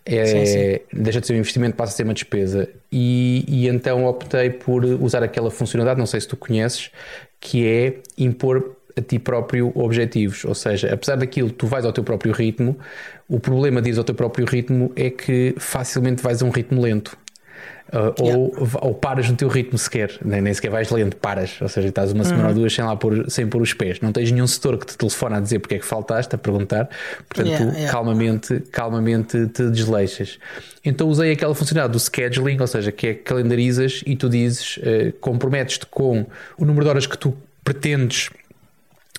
[0.05, 1.01] é, Sim, sim.
[1.01, 2.69] deixa de ser um investimento, passa a ser uma despesa.
[2.91, 6.91] E, e então optei por usar aquela funcionalidade, não sei se tu conheces,
[7.39, 10.45] que é impor a ti próprio objetivos.
[10.45, 12.77] Ou seja, apesar daquilo, tu vais ao teu próprio ritmo,
[13.27, 16.81] o problema de ir ao teu próprio ritmo é que facilmente vais a um ritmo
[16.81, 17.17] lento.
[17.85, 21.69] Uh, ou, ou paras no teu ritmo sequer, nem, nem sequer vais lento, paras, ou
[21.69, 24.31] seja, estás uma semana ou duas sem lá pôr, sem pôr os pés, não tens
[24.31, 26.89] nenhum setor que te telefona a dizer porque é que faltaste, a perguntar,
[27.29, 27.91] portanto, Yeah, tu yeah.
[27.91, 30.39] calmamente, calmamente te desleixas.
[30.83, 34.77] Então usei aquela funcionalidade do scheduling, ou seja, que é que calendarizas e tu dizes,
[34.77, 36.25] uh, comprometes-te com
[36.57, 38.31] o número de horas que tu pretendes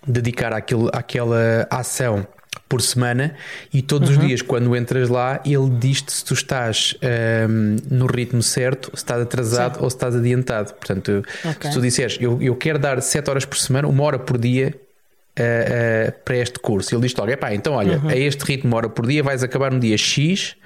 [0.07, 2.27] dedicar àquilo, àquela ação
[2.69, 3.35] por semana
[3.73, 4.17] e todos Uhum.
[4.19, 8.97] os dias quando entras lá ele diz-te se tu estás ahm, no ritmo certo, se
[8.97, 10.73] estás atrasado ou se estás adiantado.
[10.75, 11.71] Portanto, Ok.
[11.71, 14.75] se tu disseres eu, eu quero dar 7 horas por semana, uma hora por dia
[15.39, 15.43] ah,
[16.09, 18.09] ah, para este curso, ele diz-te logo: epá, então olha, Uhum.
[18.09, 20.57] a este ritmo, uma hora por dia, vais acabar no dia X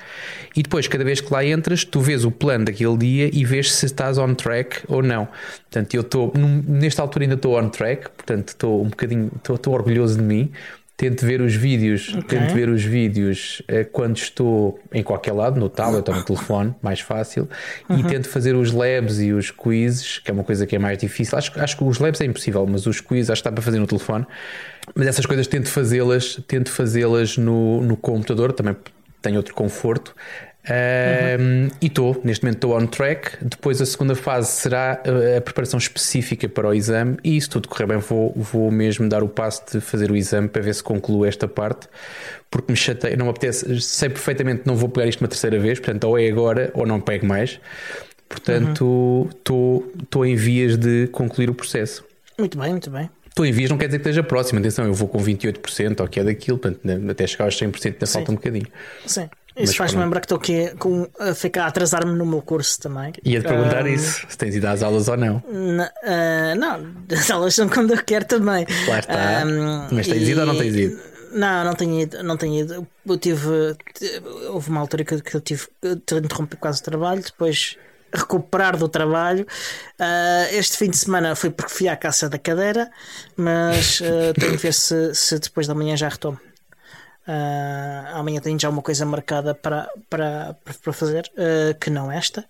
[0.55, 3.73] e depois, cada vez que lá entras, tu vês o plano daquele dia e vês
[3.73, 5.27] se estás on track ou não.
[5.63, 6.33] Portanto, eu estou,
[6.69, 10.53] nesta altura ainda estou on track, portanto, estou um bocadinho, estou orgulhoso de mim.
[11.01, 12.39] Tento ver os vídeos, Ok.
[12.39, 16.75] tento ver os vídeos eh, quando estou em qualquer lado, no tablet ou no telefone,
[16.83, 17.49] mais fácil,
[17.89, 20.99] e tento fazer os labs e os quizzes, que é uma coisa que é mais
[20.99, 21.39] difícil.
[21.39, 23.79] Acho, acho que os labs é impossível, mas os quizzes acho que está para fazer
[23.79, 24.27] no telefone.
[24.95, 28.77] Mas essas coisas tento fazê-las, tento fazê-las no, no computador, também
[29.23, 30.15] tenho outro conforto.
[30.71, 33.45] Um, E estou, neste momento estou on track.
[33.45, 37.69] Depois a segunda fase será uh, a preparação específica para o exame, e se tudo
[37.69, 40.83] correr bem, vou, vou mesmo dar o passo de fazer o exame para ver se
[40.83, 41.89] concluo esta parte,
[42.51, 45.59] porque me chatei, não me apetece, sei perfeitamente que não vou pegar isto uma terceira
[45.59, 47.61] vez, portanto, ou é agora ou não pego mais.
[48.29, 52.05] Portanto, estou estou em vias de concluir o processo.
[52.39, 53.11] Muito bem, muito bem.
[53.29, 54.59] Estou em vias, não quer dizer que esteja próximo.
[54.59, 58.07] Atenção, eu vou com 28% ou que é daquilo, portanto, até chegar aos 100% ainda
[58.07, 58.13] Sim.
[58.13, 58.67] falta um bocadinho.
[59.07, 59.29] Sim.
[59.57, 63.13] Isso faz-me lembrar que estou aqui com, a ficar a atrasar-me no meu curso também.
[63.25, 65.43] Ia-te perguntar Ah, isso, se tens ido às aulas ou não.
[65.51, 66.87] na- ah, não,
[67.17, 68.67] as aulas são quando eu quero também.
[68.89, 69.41] Lá está.
[69.43, 71.01] Ah, Mas tens ido ou não tens ido?
[71.33, 72.23] Não, não tenho ido.
[72.23, 72.87] Não tenho ido.
[73.07, 73.77] Eu tive.
[74.51, 77.77] Houve uma altura que eu- tive que interromper quase o trabalho, depois
[78.13, 79.47] recuperar do trabalho.
[79.99, 82.91] Ah, este fim de semana foi porque fui à caça da cadeira,
[83.37, 86.39] mas ah, tenho que ver se, se depois da manhã já retomo.
[87.33, 92.45] Ah, amanhã tenho já uma coisa marcada para, para, para fazer, ah, que não esta,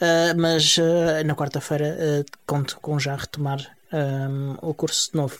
[0.00, 0.76] Ah, mas
[1.24, 3.60] na quarta-feira conto com já retomar
[3.92, 5.38] ah, o curso de novo.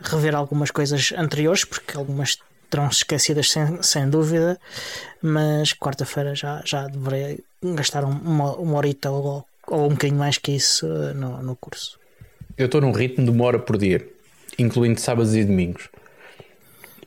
[0.00, 2.36] Rever algumas coisas anteriores, porque algumas
[2.68, 4.58] terão esquecidas sem, sem dúvida,
[5.22, 10.36] mas quarta-feira já, já deverei gastar um- uma, uma horita ou, ou um bocadinho mais
[10.36, 11.98] que isso no, no curso.
[12.58, 14.06] Eu estou num ritmo de uma hora por dia,
[14.58, 15.88] incluindo sábados e domingos.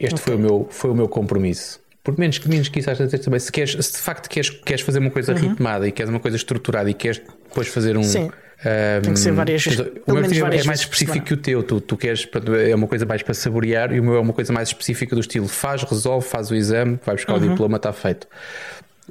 [0.08, 1.80] Este foi, o meu, foi o meu compromisso.
[2.04, 4.50] Por menos que, menos que isso, às vezes também, se, queres, se de facto queres,
[4.50, 8.00] queres fazer uma coisa ritmada e queres uma coisa estruturada e queres depois fazer um.
[8.02, 8.06] Uhum.
[8.08, 8.32] Sim.
[8.66, 11.26] ahm, Tem que ser várias- o pelo meu menos objetivo várias é mais vezes específico
[11.28, 11.62] que o teu.
[11.64, 12.28] Tu, tu queres,
[12.68, 15.22] é uma coisa mais para saborear e o meu é uma coisa mais específica do
[15.22, 17.46] estilo faz, resolve, faz o exame, vai buscar Uhum.
[17.46, 18.28] o diploma, está feito.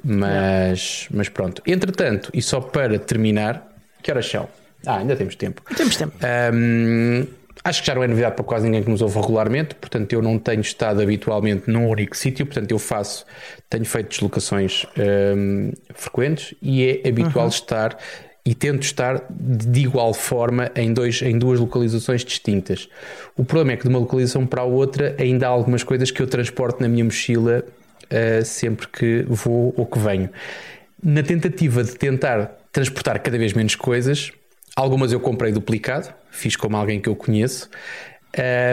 [0.03, 1.61] Mas, mas pronto.
[1.65, 3.67] Entretanto, e só para terminar,
[4.01, 4.47] que horas são?
[4.85, 5.61] Ah, ainda temos tempo.
[5.75, 6.13] Temos tempo.
[6.53, 7.25] Hum,
[7.63, 10.21] acho que já não é novidade para quase ninguém que nos ouve regularmente, portanto eu
[10.21, 13.25] não tenho estado habitualmente num único sítio, portanto eu faço,
[13.69, 14.85] tenho feito deslocações
[15.35, 17.97] hum, frequentes e é habitual estar
[18.43, 22.89] e tento estar de igual forma em, dois, em duas localizações distintas.
[23.37, 26.21] O problema é que de uma localização para a outra ainda há algumas coisas que
[26.21, 30.29] eu transporto na minha mochila uh, sempre que vou ou que venho.
[31.03, 34.31] Na tentativa de tentar transportar cada vez menos coisas,
[34.75, 37.69] algumas eu comprei duplicado, fiz como alguém que eu conheço.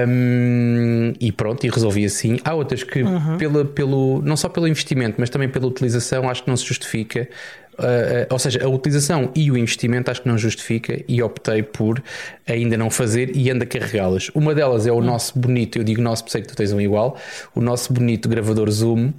[0.06, 2.38] Um, e pronto, e resolvi assim.
[2.44, 3.38] Há outras que, uhum.
[3.38, 7.28] pela, pelo, não só pelo investimento, mas também pela utilização, acho que não se justifica.
[7.74, 12.02] Uh, ou seja, a utilização e o investimento acho que não justifica e optei por
[12.44, 14.30] ainda não fazer e ando a carregá-las.
[14.34, 15.02] Uma delas é o uhum.
[15.02, 17.16] nosso bonito, eu digo nosso, sei que tu tens um igual,
[17.54, 19.12] o nosso bonito gravador Zoom.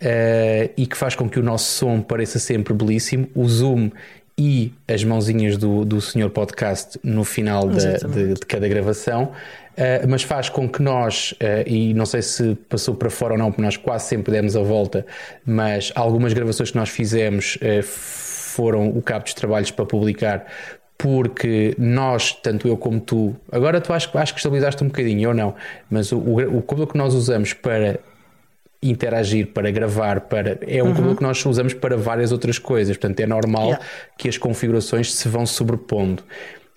[0.00, 3.28] Uh, e que faz com que o nosso som pareça sempre belíssimo.
[3.34, 3.90] O zoom
[4.38, 9.32] e as mãozinhas do, do senhor podcast no final de, de, de, cada gravação
[9.78, 13.38] Uh, mas faz com que nós, uh, e não sei se passou para fora ou
[13.38, 15.06] não, porque nós quase sempre demos a volta,
[15.46, 20.46] mas algumas gravações que nós fizemos uh, foram o cabo dos trabalhos para publicar,
[20.98, 25.34] porque nós, tanto eu como tu, agora tu acho, acho que estabilizaste um bocadinho, ou
[25.34, 25.54] não,
[25.88, 28.00] mas o, o, o cabo que nós usamos para
[28.82, 30.94] interagir, para gravar, para é um uhum.
[30.94, 33.84] cabo que nós usamos para várias outras coisas, portanto é normal yeah.
[34.16, 36.22] que as configurações se vão sobrepondo.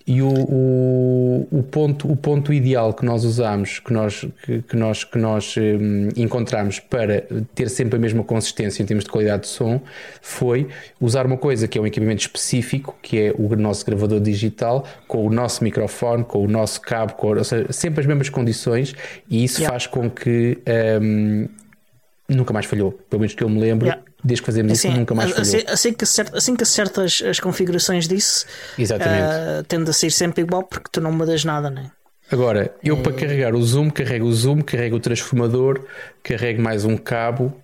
[0.06, 4.76] E o, o, o, ponto, o ponto ideal que nós usamos, que nós, que, que
[4.76, 9.42] nós, que nós um, encontramos para ter sempre a mesma consistência em termos de qualidade
[9.42, 9.80] de som,
[10.20, 10.66] foi
[11.00, 15.24] usar uma coisa que é um equipamento específico, que é o nosso gravador digital, com
[15.24, 18.94] o nosso microfone, com o nosso cabo, com, ou seja, sempre as mesmas condições,
[19.30, 19.72] e isso yeah.
[19.72, 20.58] faz com que
[21.00, 21.46] um,
[22.36, 23.86] nunca mais falhou, pelo menos que eu me lembro.
[23.86, 25.42] Yeah desde que fazemos assim, isso nunca mais falhou.
[25.42, 28.46] Assim, assim, que acerta, assim que acertas as configurações disso.
[28.78, 31.90] Uh, tende a ser sempre igual porque tu não mudas nada, né?
[32.30, 33.00] Agora, eu é...
[33.00, 35.84] para carregar o zoom, carrego o zoom, carrego o transformador,
[36.22, 37.54] carrego mais um cabo.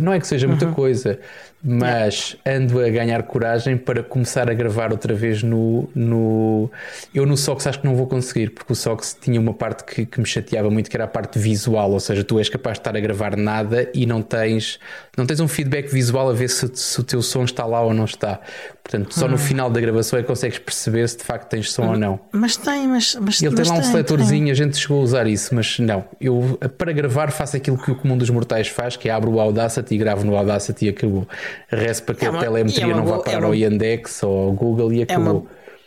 [0.00, 0.74] Não é que seja muita uhum.
[0.74, 1.20] coisa,
[1.62, 5.88] mas ando a ganhar coragem para começar a gravar outra vez no.
[5.94, 6.68] no...
[7.14, 10.04] Eu no Sox acho que não vou conseguir, porque o Sox tinha uma parte que,
[10.04, 12.80] que me chateava muito, que era a parte visual, ou seja, tu és capaz de
[12.80, 14.80] estar a gravar nada e não tens,
[15.16, 17.94] não tens um feedback visual a ver se, se o teu som está lá ou
[17.94, 18.40] não está.
[18.82, 19.30] Portanto, só hum.
[19.30, 21.90] no final da gravação é que consegues perceber se de facto tens som hum.
[21.90, 22.20] ou não.
[22.32, 23.16] Mas tem, mas.
[23.20, 24.50] mas Ele mas tem lá um seletorzinho, tem.
[24.50, 26.04] a gente chegou a usar isso, mas não.
[26.20, 29.40] Eu para gravar faço aquilo que o comum dos mortais faz, que é abro o
[29.40, 31.26] Audacity e gravo no Audacity e acabou.
[31.68, 34.22] Resto para que é uma, a telemetria é não vá parar é uma, ao Yandex
[34.22, 35.26] ou ao Google e acabou.
[35.26, 35.46] É uma,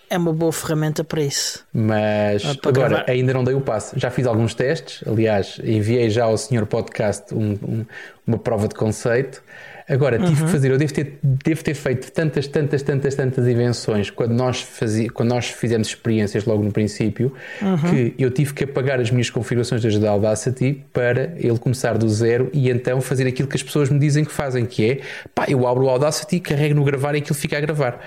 [0.09, 1.65] é uma boa ferramenta para isso.
[1.73, 3.11] Mas para agora gravar.
[3.11, 3.97] ainda não dei o passo.
[3.99, 7.85] Já fiz alguns testes, aliás, enviei já ao senhor podcast um, um,
[8.25, 9.41] uma prova de conceito.
[9.89, 10.45] Agora, tive uhum.
[10.45, 14.61] que fazer, eu devo ter, devo ter feito tantas, tantas, tantas, tantas invenções quando nós,
[14.61, 17.77] fazia, quando nós fizemos experiências logo no princípio, uhum.
[17.77, 22.51] que eu tive que apagar as minhas configurações da Audacity para ele começar do zero
[22.53, 24.99] e então fazer aquilo que as pessoas me dizem que fazem, que é
[25.33, 27.99] pá, eu abro o Audacity, carrego no gravar e aquilo fica a gravar.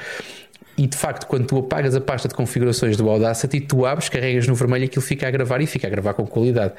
[0.78, 4.46] E de facto, quando tu apagas a pasta de configurações do Audacity, tu abres, carregas
[4.46, 6.74] no vermelho e aquilo fica a gravar e fica a gravar com qualidade.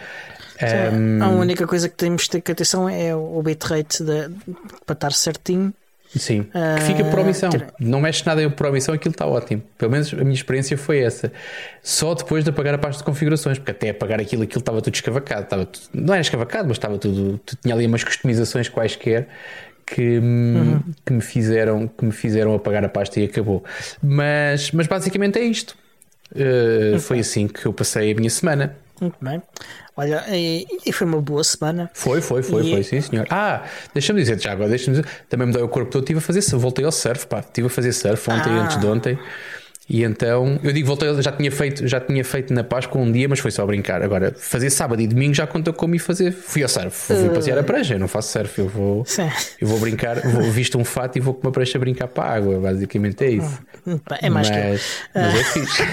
[0.62, 1.24] Um...
[1.24, 4.30] A única coisa que temos de ter atenção é o bitrate de,
[4.86, 5.74] para estar certinho.
[6.16, 7.50] Sim, que fica por omissão.
[7.50, 9.64] Uh, não mexe nada por omissão, aquilo está ótimo.
[9.78, 11.32] Pelo menos a minha experiência foi essa.
[11.82, 14.94] Só depois de apagar a pasta de configurações, porque até apagar aquilo, aquilo estava tudo
[14.94, 15.44] escavacado.
[15.44, 17.40] Estava tudo, não era escavacado, mas estava tudo.
[17.62, 19.28] Tinha ali umas customizações quaisquer
[19.88, 20.82] que, uhum.
[21.04, 23.64] que, me fizeram, que me fizeram apagar a pasta e acabou.
[24.02, 25.76] Mas, mas basicamente é isto.
[26.32, 28.76] Uh, foi assim que eu passei a minha semana.
[29.04, 29.42] Muito bem.
[29.98, 31.92] Olha, e, e, foi uma boa semana.
[31.94, 32.72] Foi, foi, foi, e...
[32.72, 33.28] foi, sim, senhor.
[33.30, 33.64] Ah,
[33.94, 36.42] deixa-me dizer, já agora, deixa-me dizer, também me deu o corpo todo, estive a fazer,
[36.58, 38.64] voltei ao surf, pá, estive a fazer surf ontem ah.
[38.64, 39.20] antes de ontem.
[39.90, 43.28] E então, eu digo, voltei, já tinha feito, já tinha feito na Páscoa um dia,
[43.28, 44.02] mas foi só brincar.
[44.02, 46.32] Agora, fazer sábado e domingo já conta como ir fazer.
[46.32, 47.34] Fui ao surf, fui uh...
[47.34, 49.30] passear a prancha, eu não faço surf, eu vou, Sim.
[49.60, 52.36] eu vou brincar, vou visto um fato e vou com uma prancha brincar para a
[52.36, 53.60] água, basicamente é isso.
[54.22, 55.84] É mais mas, que mas é fixe.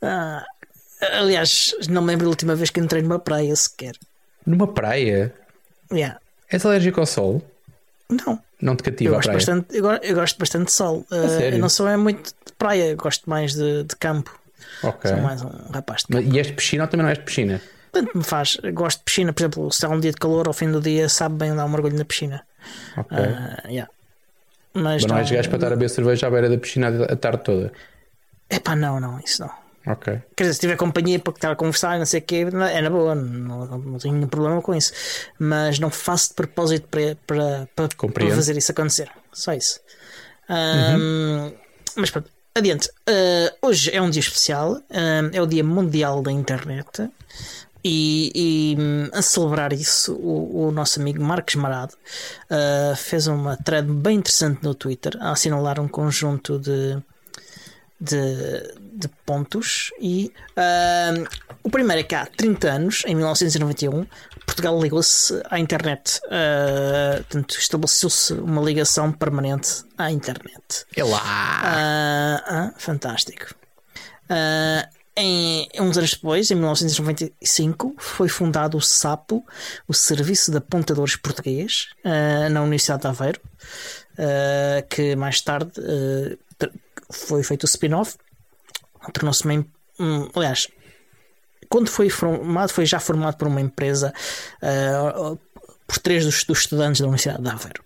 [1.00, 3.94] Aliás, não me lembro da última vez que entrei numa praia sequer.
[4.46, 5.34] Numa praia?
[5.92, 6.20] Yeah.
[6.50, 7.42] És alérgico ao sol?
[8.08, 8.40] Não.
[8.60, 9.38] Não te cativa eu a praia?
[9.38, 11.06] Bastante, eu, eu, gosto bastante de sol.
[11.10, 14.38] Uh, eu não sou é muito de praia, gosto mais de, de campo.
[14.82, 15.10] Ok.
[15.10, 16.24] Sou mais um rapaz de campo.
[16.24, 17.60] Mas, e és de piscina ou também não és de piscina?
[17.92, 18.56] Tanto me faz.
[18.74, 21.08] Gosto de piscina, por exemplo, se há um dia de calor, ao fim do dia,
[21.08, 22.44] sabe bem dar um mergulho na piscina.
[22.96, 23.16] Ok.
[23.16, 23.90] Uh, yeah.
[24.74, 26.88] Mas, Mas não, não és gajo para estar a beber cerveja à beira da piscina
[27.04, 27.72] a tarde toda?
[28.48, 29.50] Epá, não, não, isso não.
[29.86, 30.20] Ok.
[30.36, 32.90] Quer dizer, se tiver companhia para estar a conversar, não sei o quê, é na
[32.90, 34.92] boa, não, não, não, tenho nenhum problema com isso.
[35.38, 39.10] Mas não faço de propósito para, para, para, para fazer isso acontecer.
[39.32, 39.80] Só isso.
[40.48, 41.54] Uhum.
[41.96, 42.88] mas pronto, adiante.
[43.08, 47.08] Uh, hoje é um dia especial, uh, é o Dia Mundial da Internet.
[47.82, 51.94] E, e hum, a celebrar isso, o, o, nosso amigo Marcos Marado
[52.50, 56.98] uh, fez uma thread bem interessante no Twitter a assinalar um conjunto de,
[57.98, 61.28] de, de pontos e uh,
[61.62, 64.06] o primeiro é que há 30 anos, em 1991,
[64.46, 66.20] Portugal ligou-se à internet.
[66.26, 70.86] Uh, portanto, estabeleceu-se uma ligação permanente à internet.
[70.96, 72.72] É lá!
[72.72, 73.54] Uh, fantástico.
[75.16, 79.44] Em, uns anos depois, em 1995, foi fundado o SAPO,
[79.86, 81.88] o Serviço de Apontadores Português,
[82.50, 83.40] na Universidade de Aveiro,
[84.88, 85.72] que mais tarde
[87.10, 88.16] foi feito o spin-off,
[89.12, 89.66] tornou-se uma.
[89.98, 90.68] Um, aliás,
[91.68, 94.12] quando foi formado, foi já formado por uma empresa
[95.86, 97.82] por três dos, dos, estudantes da Universidade de Aveiro.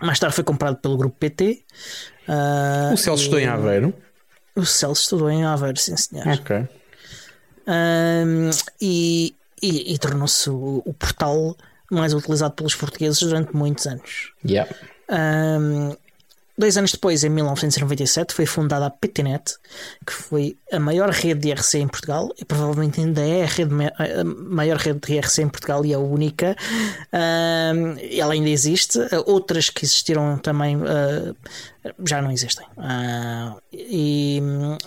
[0.00, 1.62] Mais tarde foi comprado pelo grupo PT.
[2.92, 3.24] o Celso e...
[3.24, 3.94] estudou em Aveiro?
[4.56, 6.26] O Celso estudou em Aveiro, sim senhor.
[6.26, 6.66] Ok.
[7.66, 11.56] Um, e, e, e tornou-se o, o, portal
[11.90, 14.32] mais utilizado pelos portugueses durante muitos anos.
[14.44, 14.70] Yeah.
[15.08, 15.94] Um,
[16.60, 19.54] Dois anos depois, em 1997, foi fundada a PTNet,
[20.06, 23.72] que foi a maior rede de IRC em Portugal e provavelmente ainda é a, rede,
[23.72, 26.54] a maior rede de IRC em Portugal e a única.
[27.06, 28.98] Uh, ela ainda existe.
[29.24, 31.34] Outras que existiram também uh,
[32.06, 32.66] já não existem.
[32.76, 34.42] Uh, e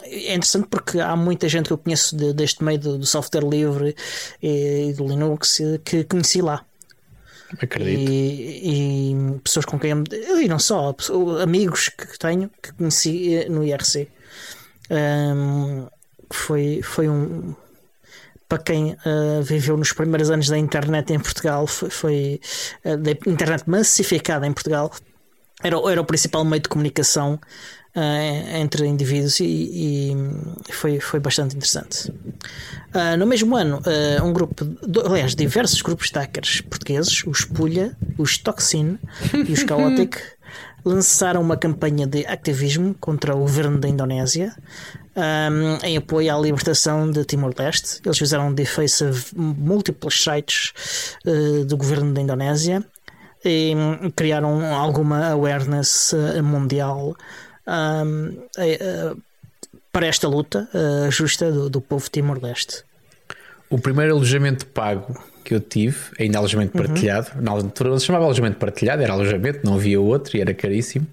[0.06, 3.50] é interessante porque há muita gente que eu conheço de, deste meio do, do software
[3.50, 3.96] livre
[4.44, 6.64] e do Linux que conheci lá.
[7.62, 8.12] Acredito.
[8.12, 9.92] E, e, pessoas com quem.
[9.92, 10.96] E não só,
[11.42, 14.08] amigos que tenho que conheci eh, no IRC.
[14.90, 15.88] Um,
[16.32, 17.56] foi, foi um.
[18.48, 22.42] Para quem uh, viveu nos primeiros anos da internet em Portugal, foi, foi
[22.86, 24.92] uh, da internet massificada em Portugal,
[25.64, 27.40] era, era o principal meio de comunicação
[27.96, 32.10] uh, entre indivíduos e, e, foi, foi bastante interessante.
[32.10, 34.66] Uh, no mesmo ano, uh, um grupo,
[35.06, 39.00] aliás, diversos grupos de hackers portugueses, os Pulha, os Toxin
[39.34, 40.18] e os Chaotic,
[40.86, 44.54] lançaram uma campanha de ativismo contra o governo da Indonésia.
[45.16, 48.02] Um, em apoio à libertação de Timor-Leste.
[48.04, 50.74] Eles fizeram defesa a múltiplos sites
[51.24, 52.84] uh, do governo da Indonésia
[53.46, 57.16] e um, criaram alguma awareness mundial
[57.68, 59.22] um, uh,
[59.92, 60.68] para esta luta
[61.12, 62.84] justa do, do povo Timor-Leste.
[63.70, 66.86] O primeiro alojamento pago que eu tive, ainda alojamento uhum.
[66.86, 71.06] partilhado, na altura se chamava alojamento partilhado, era alojamento, não havia outro e era caríssimo.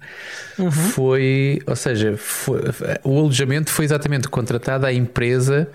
[0.57, 0.71] Uhum.
[0.71, 2.61] Foi, ou seja, foi,
[3.03, 5.67] o alojamento foi exatamente contratado à empresa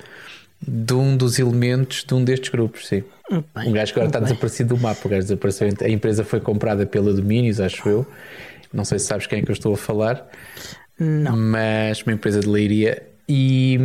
[0.67, 3.05] de um dos elementos de um destes grupos, sim.
[3.31, 4.29] Bem, um gajo que agora está bem.
[4.29, 5.69] desaparecido do mapa, o gajo desapareceu.
[5.83, 8.07] A empresa foi comprada pela Domínios, acho eu.
[8.73, 10.29] Não sei se sabes quem é que eu estou a falar.
[10.99, 11.37] Não.
[11.37, 13.03] Mas uma empresa de leiria.
[13.29, 13.79] E,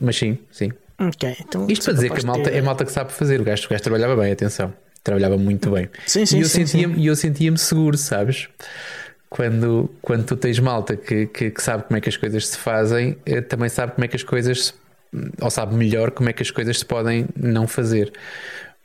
[0.00, 0.70] mas sim, sim.
[0.98, 2.56] Okay, então Isto para dizer que a malta, ter...
[2.56, 3.40] é a malta que sabe fazer.
[3.40, 4.72] O gajo, o gajo trabalhava bem, atenção.
[5.02, 5.88] Trabalhava muito bem.
[6.06, 7.06] Sim, sim, e eu sim, sentia-me sim.
[7.06, 8.48] eu sentia-me seguro, sabes?
[9.30, 12.58] Quando, quando tu tens malta que, que, que, sabe como é que as coisas se
[12.58, 14.74] fazem, eh, também sabe como é que as coisas
[15.40, 18.12] ou sabe melhor como é que as coisas se podem não fazer.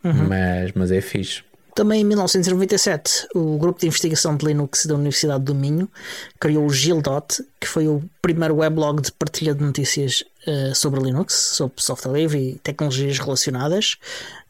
[0.04, 0.28] Uhum.
[0.30, 1.44] Mas, mas é fixe.
[1.76, 5.92] Também em 1997, o grupo de investigação de Linux da Universidade do Minho
[6.40, 11.34] criou o Gildot, que foi o primeiro weblog de partilha de notícias uh, sobre Linux,
[11.34, 13.98] sobre software livre e tecnologias relacionadas,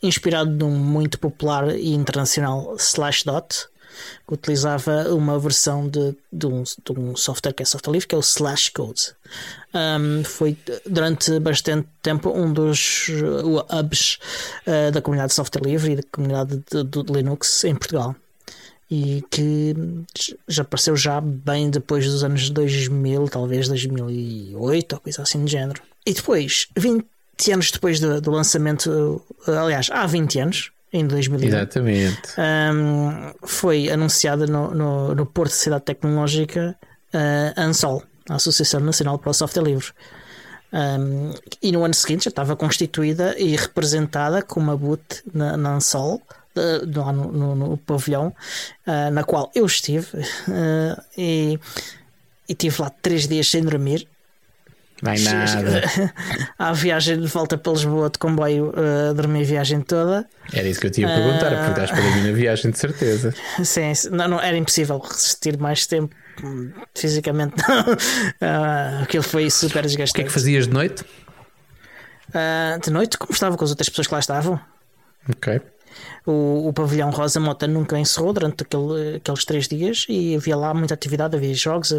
[0.04, 3.70] inspirado num muito popular e internacional Slashdot,
[4.28, 8.16] que utilizava uma versão de, de, um, de um software que é software livre, que
[8.16, 9.14] é o Slashcode.
[9.74, 14.20] Um, foi durante bastante tempo um dos uh, hubs
[14.66, 18.16] uh, da comunidade de software livre e da comunidade de, de, Linux em Portugal.
[18.90, 19.76] E que
[20.48, 25.82] já apareceu já bem depois dos anos 2000, talvez 2008 ou coisa assim de género.
[26.06, 27.04] E depois, 20
[27.52, 31.48] anos depois do, do lançamento, uh, aliás, há 20 anos, em 2001.
[31.48, 32.22] Exatamente.
[32.38, 36.76] Um, foi anunciada no, no, no, Porto de Cidade Tecnológica
[37.14, 39.88] uh, ANSOL, a Associação Nacional para o Software Livre.
[40.72, 45.76] Um, e no ano seguinte já estava constituída e representada com uma boot na, na
[45.76, 48.34] ANSOL, uh, lá no, no, no pavilhão,
[48.88, 51.60] uh, na qual eu estive uh, e,
[52.48, 54.08] e tive lá três dias sem dormir
[55.02, 55.84] Vai nada.
[56.58, 60.26] a viagem de volta para Lisboa de comboio, uh, dormi a viagem toda.
[60.54, 62.80] Era isso que eu tinha a perguntar, uh, porque estás para mim na viagem, de
[62.80, 63.34] certeza.
[63.64, 66.16] Sim, não, não, era impossível resistir mais tempo
[66.94, 67.56] fisicamente.
[67.62, 70.12] uh, aquilo foi super desgastante.
[70.12, 71.04] O que é que fazias de noite?
[72.30, 74.60] Uh, de noite, como estava com as outras pessoas que lá estavam.
[75.30, 75.62] Ok.
[76.26, 80.74] O, o pavilhão Rosa Mota nunca encerrou durante aquele, aqueles três dias e havia lá
[80.74, 81.94] muita atividade, havia jogos,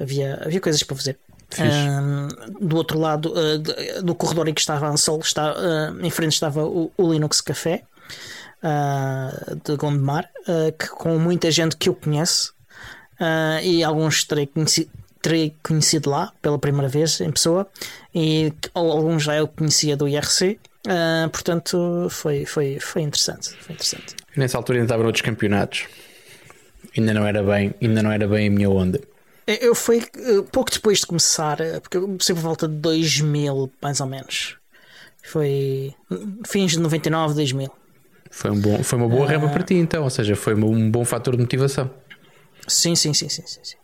[0.00, 1.18] havia, havia coisas para fazer.
[1.60, 6.10] Um, do outro lado uh, do corredor em que estava a Ansol, está, uh, em
[6.10, 7.82] frente estava o, o Linux Café
[8.62, 10.28] uh, de Gondomar,
[10.78, 12.54] que, com muita gente que eu conheço
[13.62, 14.90] e alguns terei conhecido,
[15.20, 17.68] terei conhecido lá pela primeira vez em pessoa
[18.12, 20.58] e alguns já eu conhecia do IRC.
[21.30, 23.50] portanto, foi, foi, foi interessante.
[23.60, 24.16] Foi interessante.
[24.36, 25.86] Nessa altura ainda estava noutros campeonatos,
[26.98, 29.00] ainda não era bem, ainda não era bem a minha onda.
[29.46, 33.70] Eu fui uh, pouco depois de começar, uh, porque eu comecei por volta de 2000,
[33.80, 34.56] mais ou menos.
[35.22, 35.94] Foi
[36.46, 37.70] fins de 99, 2000.
[38.30, 41.04] Foi, um bom, foi uma boa reba para ti, então, ou seja, foi um bom
[41.04, 41.90] fator de motivação.
[42.66, 43.60] Sim, sim, sim, sim, sim.
[43.62, 43.76] sim.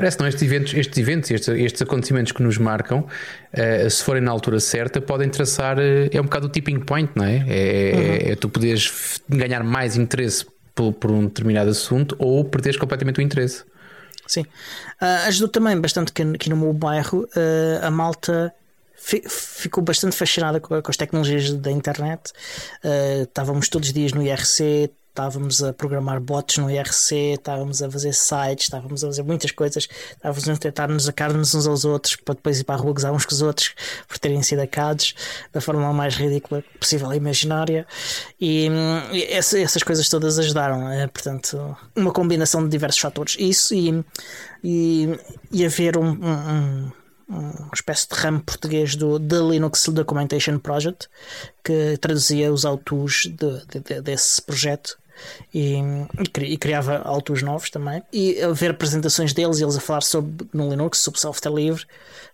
[0.00, 4.02] Parece que não, estes eventos, estes, eventos estes, estes acontecimentos que nos marcam, uh, se
[4.02, 5.78] forem na altura certa, podem traçar.
[5.78, 7.44] Uh, é um bocado o tipping point, não é?
[7.46, 8.32] É, uhum.
[8.32, 13.22] é tu poderes ganhar mais interesse por, por, um determinado assunto ou perderes completamente o
[13.22, 13.62] interesse.
[14.30, 14.42] Sim.
[14.42, 17.28] Uh, ajudou também bastante que aqui no meu bairro
[17.82, 18.54] a malta
[18.96, 22.32] ficou bastante fascinada com, as tecnologias da internet.
[23.22, 28.14] estávamos todos os dias no IRC, estávamos a programar bots no IRC, estávamos a fazer
[28.14, 32.34] sites, estávamos a fazer muitas coisas, estávamos a tentar nos sacar-nos uns aos outros para
[32.34, 33.74] depois ir para a rua gozar uns com os outros
[34.08, 35.14] por terem sido acados
[35.52, 37.86] da forma mais ridícula possível e imaginária.
[38.40, 38.68] E,
[39.12, 43.36] e essa, essas coisas todas ajudaram, é, portanto, uma combinação de diversos fatores.
[43.38, 44.04] Isso e,
[44.62, 45.18] e,
[45.52, 46.92] e haver um, um
[47.30, 51.08] uma espécie de ramo português do The Linux Documentation Project
[51.62, 54.98] que traduzia os autos de, de, desse projeto
[55.52, 55.76] e,
[56.40, 58.02] e, criava autos novos também.
[58.12, 61.84] E ver apresentações deles e eles a falar sobre no Linux, sobre software livre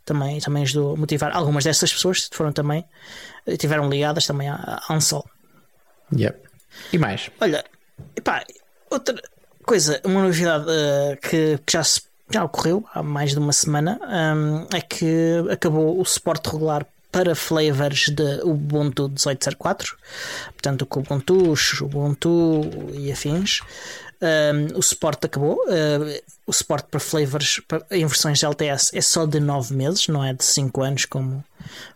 [0.04, 2.84] também, também ajudou a motivar algumas dessas pessoas foram também
[3.46, 5.24] estiveram ligadas também à, à Ansol
[6.16, 6.38] yep.
[6.92, 7.30] e mais?
[7.40, 7.64] Olha,
[8.14, 8.44] epá,
[8.90, 9.20] outra
[9.64, 14.00] coisa, uma novidade uh, que, que já se já ocorreu há mais de uma semana,
[14.02, 16.84] um, é que acabou o suporte regular
[17.16, 19.94] para flavors de Ubuntu 18.04,
[20.52, 22.60] portanto o Ubuntu, Ubuntu
[22.92, 23.60] e afins.
[24.20, 25.54] Um, o suporte acabou.
[25.66, 30.22] Uh, o suporte para flavors em versões de LTS é só de 9 meses, não
[30.22, 31.42] é de 5 anos como,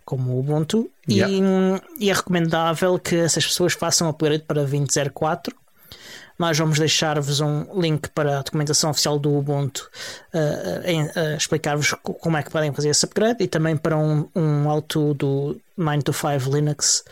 [0.06, 0.90] como o Ubuntu.
[1.06, 1.34] Yeah.
[1.34, 5.52] E, e, é recomendável que essas pessoas façam o upgrade para 20.04
[6.40, 9.90] nós vamos deixar-vos um link para a documentação oficial do Ubuntu
[10.32, 14.70] uh, uh, explicar-vos como é que podem fazer esse upgrade e também para um, um
[14.70, 17.04] auto do 9 to 5 Linux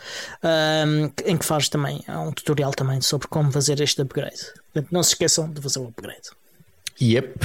[0.43, 4.47] um, em que faz também um tutorial também sobre como fazer este upgrade.
[4.73, 6.31] Portanto, não se esqueçam de fazer o upgrade.
[6.99, 7.35] Yep.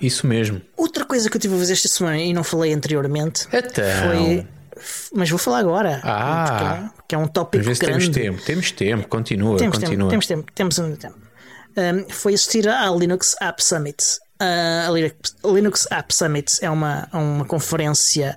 [0.00, 0.60] Isso mesmo.
[0.76, 3.84] Outra coisa que eu tive a fazer esta semana e não falei anteriormente então...
[4.02, 4.46] foi
[5.12, 6.00] mas vou falar agora.
[6.04, 7.80] Ah, que é, um tópico grande.
[7.80, 10.08] Temos tempo, temos tempo, continua, temos continua.
[10.08, 11.27] Tempo, temos tempo, temos um tempo
[11.78, 14.18] um, foi assistir à Linux App Summit.
[14.40, 18.36] Uh, a Linux App Summit é uma, uma conferência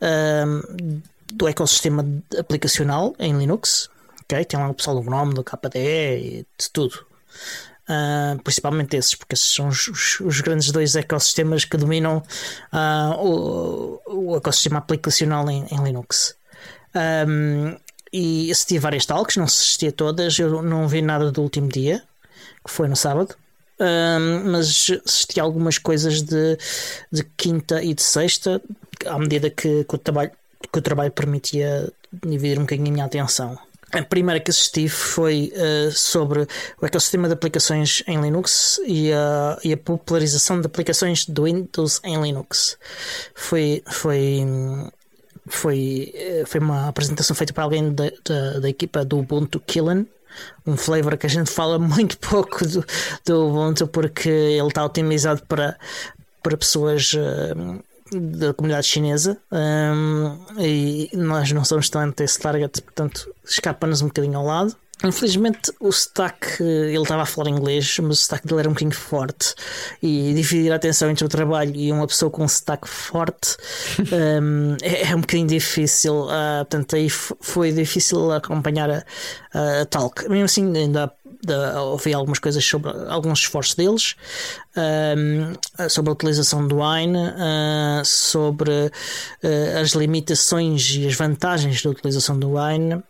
[0.00, 1.00] um,
[1.32, 2.04] do ecossistema
[2.38, 3.90] aplicacional em Linux.
[4.24, 4.44] Okay?
[4.44, 7.06] Tem lá o pessoal do GNOME, do KDE e de tudo.
[7.88, 12.22] Uh, principalmente esses, porque esses são os, os, os, grandes dois ecossistemas que dominam
[12.70, 16.36] uh, o, o, ecossistema aplicacional em, em Linux.
[16.94, 17.76] Um,
[18.12, 22.02] e assisti várias talks, não assisti a todas, eu não vi nada do último dia,
[22.64, 23.34] que foi no sábado.
[23.80, 26.58] Um, mas assisti algumas coisas de,
[27.12, 28.60] de quinta e de sexta,
[29.06, 30.32] à medida que, que, o, trabalho,
[30.72, 33.56] que o trabalho permitia dividir um bocadinho a minha atenção.
[33.92, 36.46] A primeira que assisti foi uh, sobre
[36.80, 42.00] o ecossistema de aplicações em Linux e a, e a, popularização de aplicações do Windows
[42.04, 42.76] em Linux.
[43.34, 44.44] Foi, foi,
[45.46, 50.06] foi, eh, foi uma apresentação feita por alguém da, da, da equipa do Ubuntu Killen,
[50.66, 52.84] um flavor que a gente fala muito pouco do,
[53.24, 55.78] do Ubuntu porque ele está otimizado para,
[56.42, 57.82] para pessoas uh,
[58.12, 64.38] da comunidade chinesa um, e nós não somos tanto esse target, portanto escapa-nos um bocadinho
[64.38, 64.76] ao lado.
[65.04, 68.94] Infelizmente o sotaque, ele estava a falar inglês, mas o sotaque dele era um bocadinho
[68.94, 69.54] forte
[70.02, 73.56] e dividir a atenção entre o trabalho e uma pessoa com um sotaque forte
[74.42, 76.24] um, é, é, um bocadinho difícil.
[76.24, 79.04] Uh, portanto, aí foi difícil acompanhar a,
[79.52, 80.28] a, talk.
[80.28, 81.12] Mesmo assim, ainda
[81.92, 84.16] ouvi algumas coisas sobre alguns esforços deles,
[84.76, 91.90] um, sobre a utilização do Wine, uh, sobre uh, as limitações e as vantagens da
[91.90, 93.02] utilização do Wine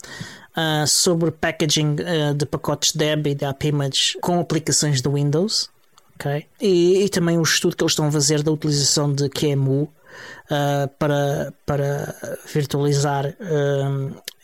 [0.56, 5.70] uh, sobre packaging uh, de pacotes Deb e de AppImage com aplicações do Windows.
[6.14, 6.46] Okay?
[6.60, 10.88] E, e, também o estudo que eles estão a fazer da utilização de QEMU uh,
[10.98, 12.14] para, para
[12.52, 13.36] virtualizar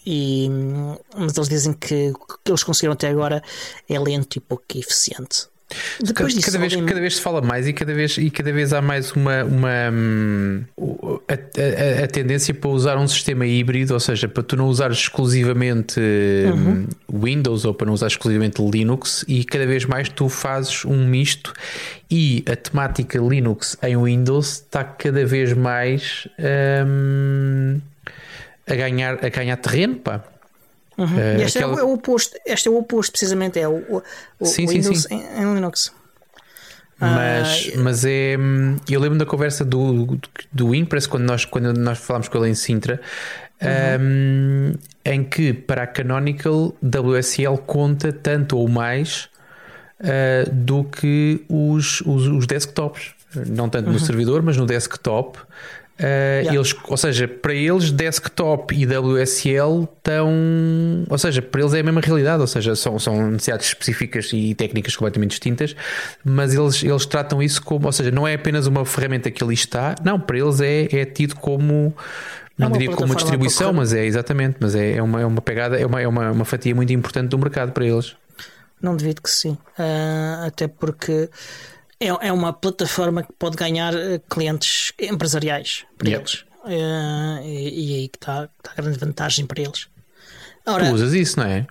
[0.06, 0.48] e,
[1.16, 3.42] mas eles dizem que o que eles conseguiram até agora
[3.88, 5.48] é lento e pouco eficiente.
[6.02, 6.86] Depois disso, cada, vez, alguém...
[6.86, 9.90] cada vez se fala mais e cada vez, e cada vez há mais uma, uma
[9.92, 10.62] hum,
[11.28, 14.90] a, a, a, tendência para usar um sistema híbrido, ou seja, para tu não usar
[14.90, 17.20] exclusivamente hum, uhum.
[17.22, 21.52] Windows ou para não usar exclusivamente Linux, e cada vez mais tu fazes um misto
[22.10, 26.28] e a temática Linux em Windows está cada vez mais
[26.86, 27.80] um,
[28.66, 30.22] a, ganhar, a ganhar terreno, pá.
[30.96, 31.06] Uhum.
[31.06, 31.80] Uh, este aquela...
[31.80, 34.02] é, o, oposto, este é o oposto, precisamente, é o,
[34.38, 35.24] o, sim, Windows sim, sim.
[35.36, 35.92] Em, em, Linux.
[37.00, 38.36] Mas, uh, mas é.
[38.88, 40.18] Eu lembro da conversa do,
[40.52, 43.00] do Impress quando nós, quando nós falámos com ele em Sintra,
[43.60, 44.00] uhum.
[44.00, 44.72] um,
[45.04, 49.28] em que para a Canonical WSL conta tanto ou mais
[50.00, 53.14] uh, do que os, os, os, desktops.
[53.48, 53.94] Não tanto uhum.
[53.94, 55.38] no servidor, mas no desktop.
[55.96, 56.02] Uh,
[56.42, 56.54] yeah.
[56.54, 60.28] eles, ou seja, para eles desktop e WSL estão,
[61.08, 64.56] ou seja, para eles é a mesma realidade, ou seja, são, são necessidades específicas e
[64.56, 65.76] técnicas completamente distintas,
[66.24, 69.54] mas eles, eles tratam isso como, ou seja, não é apenas uma ferramenta que ali
[69.54, 71.94] está, não, para eles é, é tido como
[72.58, 75.40] não é diria como uma distribuição, mas é exatamente, mas é, é, uma, é uma
[75.40, 78.16] pegada, é uma, é uma, uma fatia muito importante do mercado para eles.
[78.82, 81.30] Não devido que sim, uh, até porque
[82.04, 86.20] é, é uma plataforma que pode ganhar eh, clientes empresariais para yep.
[86.20, 86.44] eles.
[86.64, 89.88] Uh, e, e, aí que está, está a grande vantagem para eles.
[90.66, 91.66] Ora, tu usas isso, não é?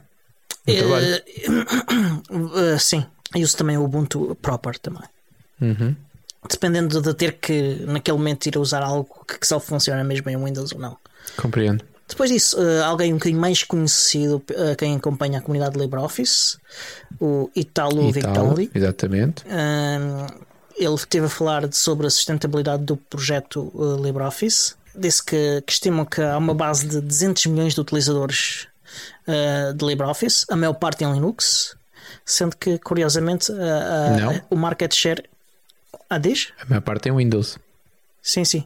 [2.29, 3.05] Uh, sim,
[3.35, 5.03] eu uso também o Ubuntu Proper também.
[5.61, 5.95] Uhum.
[6.49, 10.37] Dependendo de ter que naquele momento ir a usar algo que só funciona mesmo em
[10.37, 10.97] Windows ou não.
[11.37, 11.83] Compreendo.
[12.07, 16.57] Depois disso, uh, alguém um bocadinho mais conhecido, uh, quem acompanha a comunidade LibreOffice,
[17.19, 18.71] o Italo, Italo Victoli.
[18.73, 19.43] Exatamente.
[19.45, 20.43] Uh,
[20.75, 24.75] ele esteve a falar de, sobre a sustentabilidade do projeto LibreOffice.
[24.95, 28.67] Disse que, que estimam que há uma base de 200 milhões de utilizadores
[29.75, 31.75] de LibreOffice, a maior parte em Linux,
[32.25, 33.51] sendo que, curiosamente,
[34.49, 35.23] o market share.
[36.09, 36.51] Ah, diz?
[36.59, 37.57] A maior parte em Windows.
[38.21, 38.65] Sim, sim.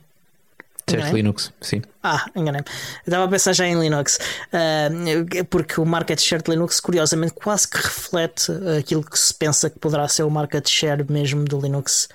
[0.90, 1.82] Certo, Linux, sim.
[2.02, 2.66] Ah, enganei-me.
[3.06, 4.18] Estava a pensar já em Linux,
[4.54, 9.70] uh, porque o market share de Linux, curiosamente, quase que reflete aquilo que se pensa
[9.70, 12.08] que poderá ser o market share mesmo do Linux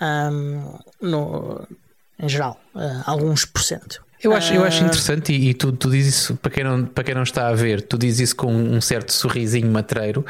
[0.00, 1.66] um, no,
[2.18, 4.04] em geral, uh, alguns por cento.
[4.22, 4.86] Eu acho, eu acho ah.
[4.86, 7.54] interessante e, e, tu, tu dizes isso para quem, não, para quem não está a
[7.54, 10.20] ver, tu dizes isso com um certo sorrisinho matreiro,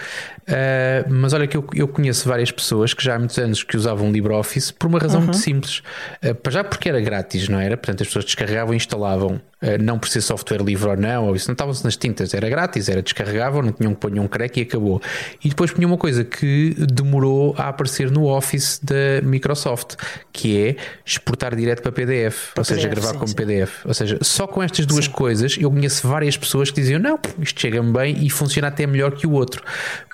[0.49, 3.76] uh, mas olha que eu, eu conheço várias pessoas que já há muitos anos que
[3.76, 5.26] usavam LibreOffice por uma razão uhum.
[5.26, 5.82] muito simples,
[6.22, 7.76] uh, já porque era grátis, não era?
[7.76, 9.41] Portanto, as pessoas descarregavam e instalavam
[9.81, 12.89] não por ser software livre ou não, ou isso não estava-se nas tintas, era grátis,
[12.89, 15.01] era descarregável, não tinham que pôr um crack e acabou.
[15.45, 19.97] E depois punha uma coisa que demorou a aparecer no Office da Microsoft,
[20.33, 23.35] que é exportar direto para PDF, para ou seja, gravar sim, como sim.
[23.35, 23.85] PDF.
[23.85, 25.11] Ou seja, só com estas duas sim.
[25.11, 29.13] coisas eu conheço várias pessoas que diziam: não, isto chega-me bem e funciona até melhor
[29.13, 29.63] que o outro.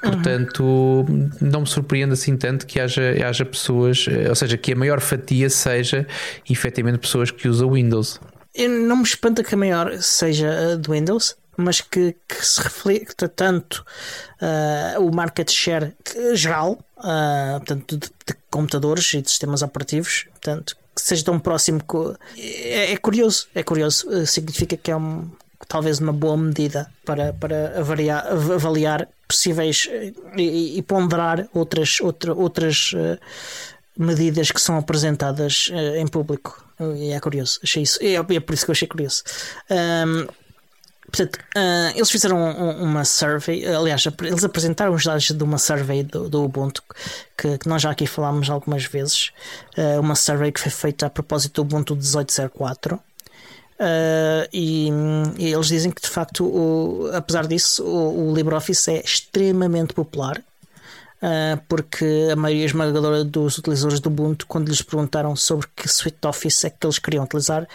[0.02, 1.30] Portanto, uhum.
[1.40, 5.00] não me surpreende assim tanto que haja, haja pessoas, eh, ou seja, que a maior
[5.00, 6.06] fatia seja
[6.48, 8.20] efetivamente pessoas que usam Windows
[8.68, 13.28] não me espanta que a maior seja a do Windows, mas que, que se reflita
[13.28, 13.84] tanto
[14.40, 15.94] uh, o market share
[16.34, 21.80] geral, uh, portanto, de, de, computadores e de sistemas operativos, portanto, que seja tão próximo.
[22.36, 24.08] É, é curioso, é curioso.
[24.08, 25.30] Uh, significa que é um,
[25.66, 29.88] talvez uma boa medida para, para avaliar, avaliar possíveis
[30.36, 32.92] e, e, ponderar outras, outra, outras
[33.98, 36.65] medidas que são apresentadas em público.
[36.78, 37.98] E é curioso, achei isso.
[38.02, 39.22] É, é por isso que eu achei curioso.
[39.70, 40.26] Um,
[41.06, 42.38] portanto, uh, eles fizeram
[42.78, 46.82] uma survey, aliás, eles apresentaram os dados de uma survey do, do Ubuntu
[47.36, 49.30] que, que, nós já aqui falámos algumas vezes.
[49.76, 53.00] Uh, uma survey que foi feita a propósito do Ubuntu 1804.
[53.78, 54.88] Uh, e,
[55.38, 60.42] e, eles dizem que de facto, o, apesar disso, o, o LibreOffice é extremamente popular
[61.68, 66.28] porque a maioria esmagadora dos utilizadores do Ubuntu, quando lhes perguntaram sobre que suite de
[66.28, 67.66] Office é que eles queriam utilizar,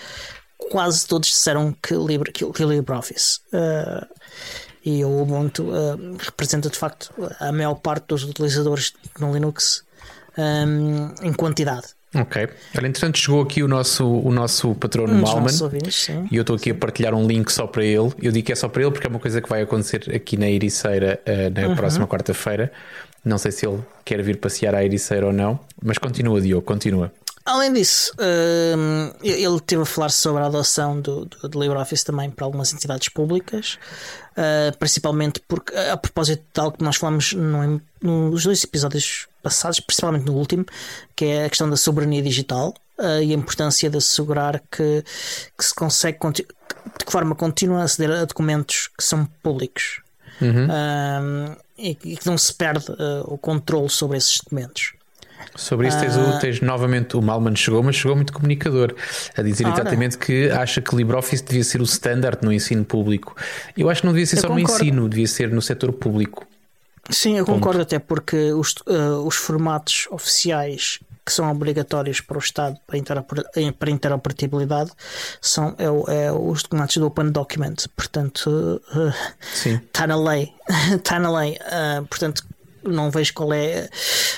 [0.69, 3.39] quase todos disseram que, Libre, que, que LibreOffice.
[3.53, 4.05] Uh,
[4.83, 9.83] e o Ubuntu uh, representa de facto a maior parte dos utilizadores no Linux
[10.37, 11.87] um, em quantidade.
[12.13, 12.49] Ok.
[12.77, 16.71] Olha, entretanto, chegou aqui o nosso, o nosso patrono Malman ouvintes, e eu estou aqui
[16.71, 18.11] a partilhar um link só para ele.
[18.21, 20.35] Eu digo que é só para ele porque é uma coisa que vai acontecer aqui
[20.35, 21.75] na Ericeira uh, na uhum.
[21.75, 22.71] próxima quarta-feira.
[23.23, 27.11] Não sei se ele quer vir passear à Ericeira ou não, mas continua, Diogo, continua.
[27.43, 32.29] Além disso, uh, ele teve a falar sobre a adoção do, do, do LibreOffice também
[32.29, 33.79] para algumas entidades públicas,
[34.33, 39.79] uh, principalmente porque, a propósito de algo que nós falamos no, nos dois episódios passados,
[39.79, 40.65] principalmente no último,
[41.15, 45.03] que é a questão da soberania digital uh, e a importância de assegurar que,
[45.57, 50.00] que se consegue de forma contínua aceder a documentos que são públicos.
[50.41, 51.55] Uhum.
[51.77, 52.85] e que não se perde
[53.25, 54.93] o controle sobre esses documentos.
[55.55, 56.39] Sobre isso tens, uh...
[56.39, 58.95] tens, novamente o Malman chegou, mas chegou muito comunicador
[59.35, 59.73] a dizer Ora.
[59.73, 63.35] exatamente que acha que LibreOffice devia ser o standard no ensino público.
[63.75, 64.69] Eu acho que não devia ser eu só concordo.
[64.69, 66.47] no ensino, devia ser no setor público.
[67.09, 67.55] Sim, eu Ponto.
[67.55, 73.23] concordo até porque os, uh, os formatos oficiais que são obrigatórios para o Estado para,
[73.77, 74.91] para interoperabilidade
[75.39, 75.85] são é,
[76.25, 78.81] é, os documentos do Open Document, portanto
[79.65, 80.51] está uh, na lei,
[80.95, 82.43] está na lei, uh, portanto
[82.83, 83.87] não vejo qual é.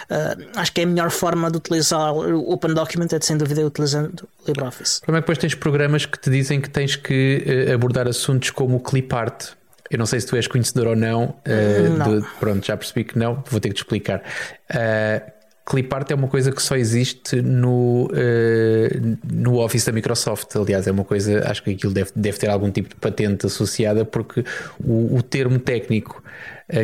[0.09, 3.37] Uh, acho que é a melhor forma de utilizar o Open Document é de, sem
[3.37, 4.99] dúvida utilizando LibreOffice.
[5.01, 8.75] Como é que depois tens programas que te dizem que tens que abordar assuntos como
[8.75, 9.53] o clipart?
[9.93, 11.35] Eu não sei se tu és conhecedor ou não.
[11.45, 12.19] Uh, não.
[12.19, 14.23] De, pronto, já percebi que não, vou ter que te explicar.
[14.71, 15.32] Uh,
[15.65, 20.53] Clipart é uma coisa que só existe no, uh, no Office da Microsoft.
[20.55, 24.03] Aliás, é uma coisa, acho que aquilo deve, deve ter algum tipo de patente associada,
[24.03, 24.43] porque
[24.83, 26.21] o, o termo técnico,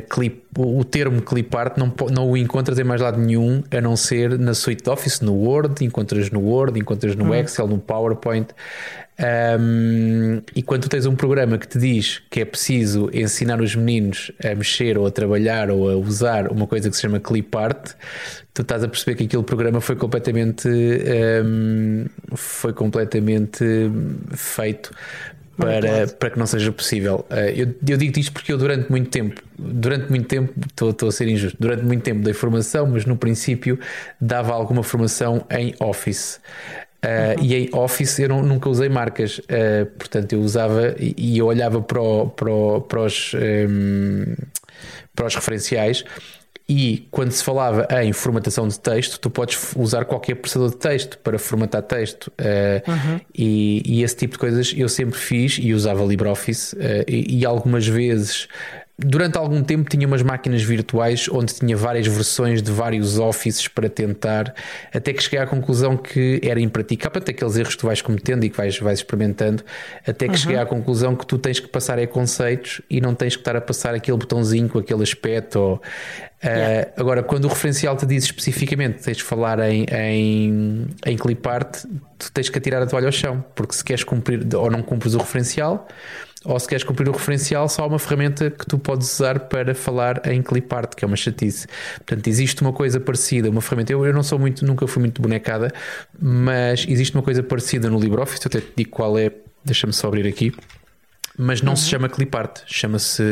[0.10, 4.38] clip, o termo Clipart, não, não o encontras em mais lado nenhum, a não ser
[4.38, 7.36] na suite Office, no Word, encontras no Word, encontras no hum.
[7.36, 8.54] Excel, no PowerPoint.
[9.20, 13.76] Um, e quando tu tens um programa que te diz que é preciso ensinar os
[13.76, 17.96] meninos a mexer ou a trabalhar ou a usar uma coisa que se chama clipart,
[18.54, 23.66] tu estás a perceber que aquele programa foi completamente um, foi completamente
[24.32, 24.92] feito
[25.60, 27.26] para, para que não seja possível.
[27.30, 31.10] Uh, eu, eu digo isto porque eu durante muito tempo, durante muito tempo, estou, estou
[31.10, 33.80] a ser injusto, durante muito tempo dei formação, mas no princípio
[34.20, 36.40] dava alguma formação em Office.
[37.04, 41.38] Uh, E em Office eu não, nunca usei marcas, uh, portanto eu usava e, e
[41.38, 44.36] eu olhava para, o, para, o, para, os, um, ehm,
[45.16, 46.04] para os referenciais
[46.70, 51.18] e quando se falava em formatação de texto, tu podes usar qualquer processador de texto
[51.18, 52.28] para formatar texto.
[52.40, 53.20] Uh, uhum.
[53.34, 56.76] e, e, esse tipo de coisas eu sempre fiz e usava LibreOffice.
[56.76, 58.48] Uh, e, e, algumas vezes
[59.02, 63.88] Durante algum tempo tinha umas máquinas virtuais onde tinha várias versões de vários offices para
[63.88, 64.54] tentar,
[64.94, 68.44] até que cheguei à conclusão que era impraticável, até aqueles erros que tu vais cometendo
[68.44, 69.64] e que vais, vais experimentando,
[70.06, 70.38] até que uhum.
[70.38, 73.56] cheguei à conclusão que tu tens que passar a conceitos e não tens que estar
[73.56, 75.60] a passar aquele botãozinho com aquele aspecto.
[75.60, 75.82] Ou,
[76.44, 76.88] Yeah.
[76.90, 81.84] Uh, agora, quando o referencial te diz especificamente tens de falar em, em, em clipart,
[82.18, 85.16] tu tens que atirar a toalha ao chão, porque se queres cumprir ou não cumpres
[85.16, 85.86] o referencial,
[86.46, 89.76] ou se queres cumprir o referencial, só há uma ferramenta que tu podes usar para
[89.76, 91.68] falar em clipart, que é uma chatice.
[91.98, 93.92] Portanto, existe uma coisa parecida, uma ferramenta.
[93.92, 95.70] Eu, eu não sou muito, nunca fui muito bonecada,
[96.18, 98.46] mas existe uma coisa parecida no LibreOffice.
[98.46, 99.30] Eu até te digo qual é,
[99.66, 100.54] deixa-me só abrir aqui.
[101.42, 101.76] Mas não uhum.
[101.78, 103.24] se chama clipart, chama-se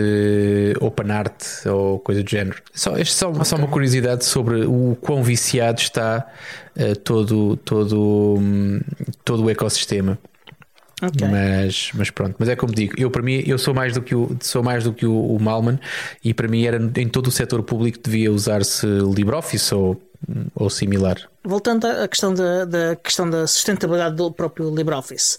[0.80, 2.56] OpenArt ou coisa do género.
[2.74, 3.44] Só, é só, okay.
[3.44, 6.26] só uma curiosidade sobre o quão viciado está
[6.78, 8.80] uh, todo, todo, um,
[9.26, 10.18] todo o ecossistema.
[11.00, 11.28] Okay.
[11.28, 14.16] Mas, mas pronto, mas é como digo, eu para mim eu sou mais do que
[14.16, 15.80] o, sou mais do que o, o Malman
[16.24, 20.02] e para mim era em todo o setor público devia usar-se LibreOffice ou,
[20.56, 21.18] ou similar.
[21.44, 25.38] Voltando à questão da, da questão da sustentabilidade do próprio LibreOffice,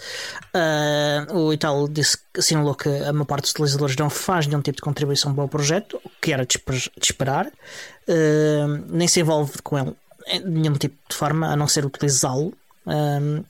[0.55, 4.77] uh, o Italo disse assinalou que a maior parte dos utilizadores não faz nenhum tipo
[4.77, 6.63] de contribuição para o projeto, o que era de
[7.03, 9.93] esperar, uh, nem se envolve com ele
[10.33, 12.55] de nenhum tipo de forma a não ser utilizá-lo.
[12.87, 13.45] Uh,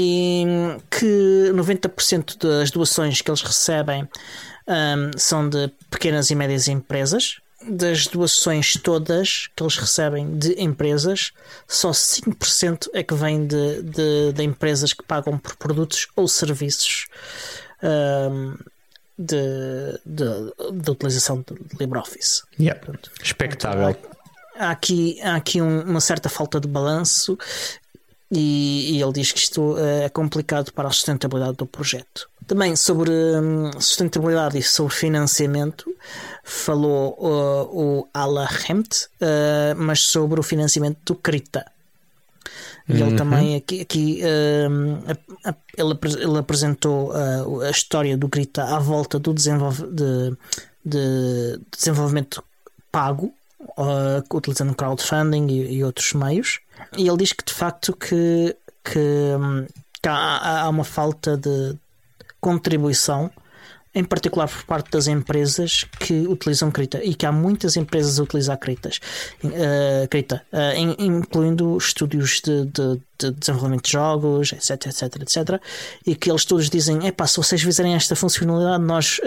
[0.00, 0.44] e
[0.90, 4.08] que 90% das doações que eles recebem
[4.66, 7.38] um, são de pequenas e médias empresas.
[7.68, 11.32] Das doações todas que eles recebem de empresas,
[11.68, 17.08] só 5% é que vem de, de, de, empresas que pagam por produtos ou serviços
[17.82, 18.56] um,
[19.18, 22.42] de, de, utilização de LibreOffice.
[22.58, 22.80] Yeah.
[23.22, 23.94] Expectável.
[24.58, 27.36] há aqui, há aqui um, uma certa falta de balanço
[28.30, 32.28] e, e, ele diz que isto eh, é complicado para a sustentabilidade do projeto.
[32.46, 35.92] Também sobre hum, sustentabilidade e sobre financiamento,
[36.44, 41.64] falou uh, o Ala Hempt, uh, mas sobre o financiamento do Krita.
[42.88, 43.16] E ele uhum.
[43.16, 45.16] também aqui, aqui uh,
[45.76, 50.36] ele, ele, apresentou a história do Grita à volta do desenvolve, de,
[50.84, 52.42] de desenvolvimento
[52.90, 56.60] pago, uh, utilizando crowdfunding e, e, outros meios.
[56.96, 59.36] E ele diz que de facto que, que,
[60.02, 61.76] que há, há, uma falta de
[62.40, 63.30] contribuição,
[63.92, 68.22] em particular por parte das empresas que utilizam Krita e que há muitas empresas a
[68.22, 69.00] utilizar Kritas,
[69.44, 75.62] uh, Krita, uh, incluindo estúdios de, de, de, desenvolvimento de jogos, etc, etc, etc,
[76.06, 79.20] e que eles todos dizem: é se vocês fizerem esta funcionalidade, nós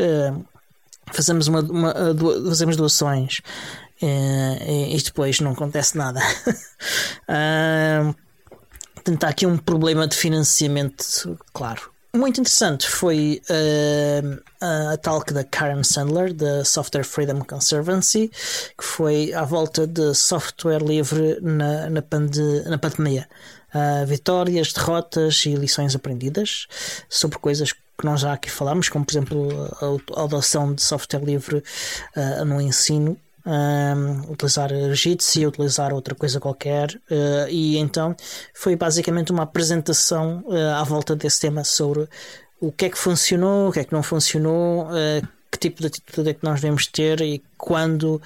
[1.11, 1.93] fazemos, uma, uma,
[2.47, 3.41] fazemos doações
[4.01, 6.19] e, e depois não acontece nada.
[8.95, 11.93] portanto, há aqui um problema de financiamento, claro.
[12.15, 14.43] Muito interessante foi uh,
[14.93, 18.29] a talk da Karen Sandler, da Software Freedom Conservancy,
[18.77, 23.27] que foi à volta de software livre na, na, pande na pandemia.
[23.73, 26.67] Uh, vitórias, derrotas e lições aprendidas
[27.09, 29.49] sobre coisas que nós já aqui falámos, como por exemplo
[29.81, 31.63] a, a adoção de software livre
[32.15, 38.15] uh, no ensino um, utilizar Jitsi, utilizar outra coisa qualquer, uh, e então
[38.53, 42.07] foi basicamente uma apresentação uh, à volta desse tema sobre
[42.59, 45.87] o que é que funcionou, o que é que não funcionou, uh, que tipo de
[45.87, 48.19] atitude é que nós devemos ter e quando.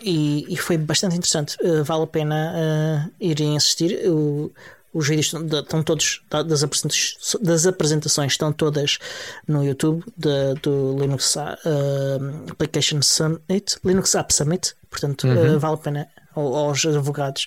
[0.00, 1.56] E, e, foi bastante interessante.
[1.82, 3.98] Vale a pena irem assistir.
[4.94, 8.98] Os vídeos estão, estão todos das apresentações, das apresentações estão todas
[9.46, 15.56] no YouTube de, do Linux uh, Application Summit, Linux App Summit, portanto uhum.
[15.56, 17.46] uh, vale a pena aos advogados,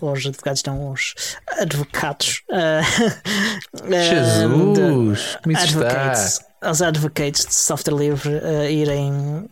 [0.00, 1.14] aos advogados não, aos
[1.58, 2.82] advocados uh,
[3.90, 9.48] Jesus, uh, advocates, aos advocates de software livre uh, irem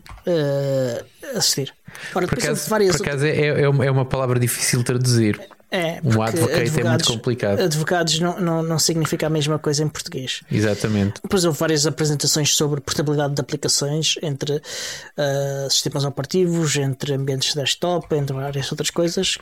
[1.37, 1.73] assistir.
[2.15, 5.41] Ora, por acaso, por acaso é, é, é uma palavra difícil de traduzir.
[5.77, 7.61] É, um advocate é muito complicado.
[7.61, 10.41] Advogados não, não, não significa a mesma coisa em português.
[10.51, 11.21] Exatamente.
[11.23, 18.15] Depois houve várias apresentações sobre portabilidade de aplicações entre uh, sistemas operativos, entre ambientes desktop,
[18.15, 19.37] entre várias outras coisas.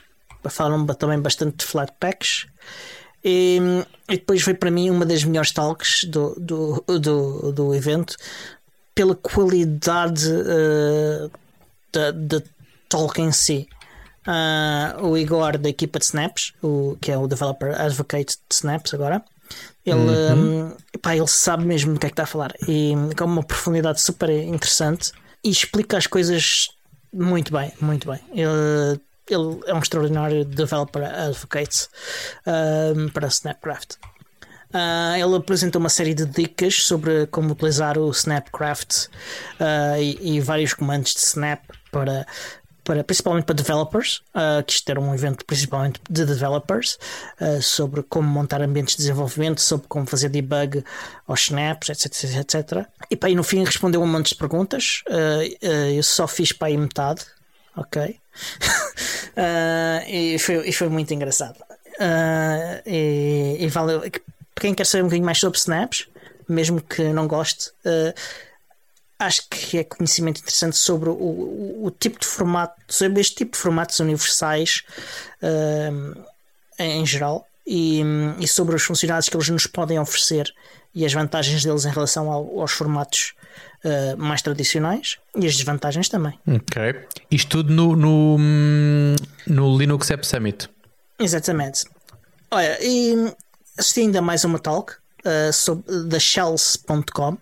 [0.49, 2.47] Falaram também bastante de Flatpaks.
[3.23, 3.57] E,
[4.09, 8.17] e depois foi para mim uma das melhores talks do, do, do, do evento
[8.93, 11.31] pela qualidade uh,
[11.93, 12.41] da, da
[12.89, 13.67] talk em si.
[14.27, 18.93] Uh, o Igor da equipa de Snaps, o, que é o developer advocate de Snaps
[18.93, 19.23] agora.
[19.85, 20.67] Ele, uhum.
[20.67, 23.43] um, pá, ele sabe mesmo do que é que está a falar e com uma
[23.43, 25.11] profundidade super interessante
[25.43, 26.69] e explica as coisas
[27.13, 28.19] muito bem, muito bem.
[28.33, 28.99] Ele,
[29.29, 31.87] ele é um extraordinário developer advocate
[32.95, 33.93] um, para Snapcraft.
[34.73, 39.05] Uh, ele apresenta uma série de dicas sobre como utilizar o Snapcraft
[39.59, 41.61] uh, e, e, vários comandos de Snap
[41.91, 42.27] para
[42.85, 46.97] para, principalmente para developers, uh, que isto era um evento principalmente de developers,
[47.41, 50.83] uh, sobre como montar ambientes de desenvolvimento, sobre como fazer debug
[51.27, 52.85] aos snaps, etc, etc.
[53.09, 55.03] E para aí no fim respondeu um monte de perguntas.
[55.07, 55.65] Uh,
[55.95, 57.25] eu só fiz para aí metade,
[57.75, 58.19] ok?
[60.07, 61.57] e, foi, e foi muito engraçado.
[62.85, 64.03] e, e valeu.
[64.55, 66.07] Quem quer saber um bocadinho mais sobre snaps,
[66.47, 67.71] mesmo que não goste,
[69.19, 73.53] acho que é conhecimento interessante sobre o, o, o, tipo de formato, sobre este tipo
[73.53, 74.83] de formatos universais
[75.41, 76.25] uh,
[76.77, 78.01] em geral e,
[78.39, 80.53] e, sobre as funcionalidades que eles nos podem oferecer
[80.93, 83.33] e as vantagens deles em relação ao, aos formatos
[83.83, 86.37] uh, mais tradicionais e as desvantagens também.
[86.47, 87.07] Ok.
[87.31, 88.37] Isto tudo no, no,
[89.47, 90.69] no Linux App Summit.
[91.19, 91.85] Exatamente.
[92.51, 93.33] Olha, e
[93.77, 97.37] assisti ainda mais uma talk uh, sobre, da Shells.com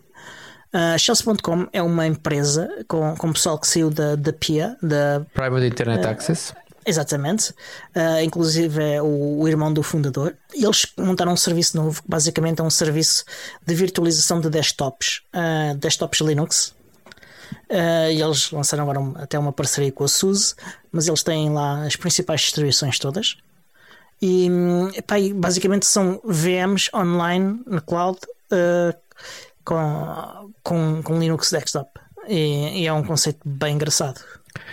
[0.73, 5.67] Uh, Shells.com é uma empresa com, com pessoal que saiu da, da PIA, da Private
[5.67, 6.53] Internet uh, Access.
[6.85, 7.51] Exatamente,
[7.95, 10.35] uh, inclusive é o, o, irmão do fundador.
[10.53, 13.23] E eles montaram um serviço novo, que basicamente é um serviço
[13.65, 16.75] de virtualização de desktops, uh, desktops Linux.
[17.69, 20.55] Uh, e eles lançaram agora um, até uma parceria com a SUSE,
[20.91, 23.37] mas eles têm lá as principais distribuições todas.
[24.21, 24.49] E
[24.95, 28.17] epá, basicamente são VMs online na cloud
[29.63, 31.89] com, com, com Linux Desktop.
[32.27, 34.21] E, e, é um conceito bem engraçado.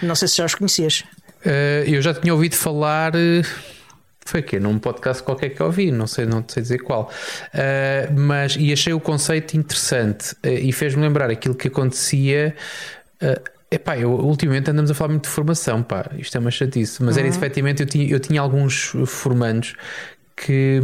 [0.03, 1.05] Não sei se já os conhecias.
[1.45, 3.15] Uh, eu já tinha ouvido falar.
[3.15, 3.45] Uh,
[4.25, 7.11] foi que num podcast qualquer que eu ouvi, não sei, não sei dizer qual.
[7.53, 12.55] Uh, mas e achei o conceito interessante e fez-me lembrar aquilo que acontecia.
[13.71, 17.15] Epá, eu, ultimamente andamos a falar muito de formação, pá, isto é uma chatice, mas
[17.15, 17.21] uhum.
[17.21, 19.75] era efetivamente, eu tinha, eu tinha alguns formandos
[20.45, 20.81] que,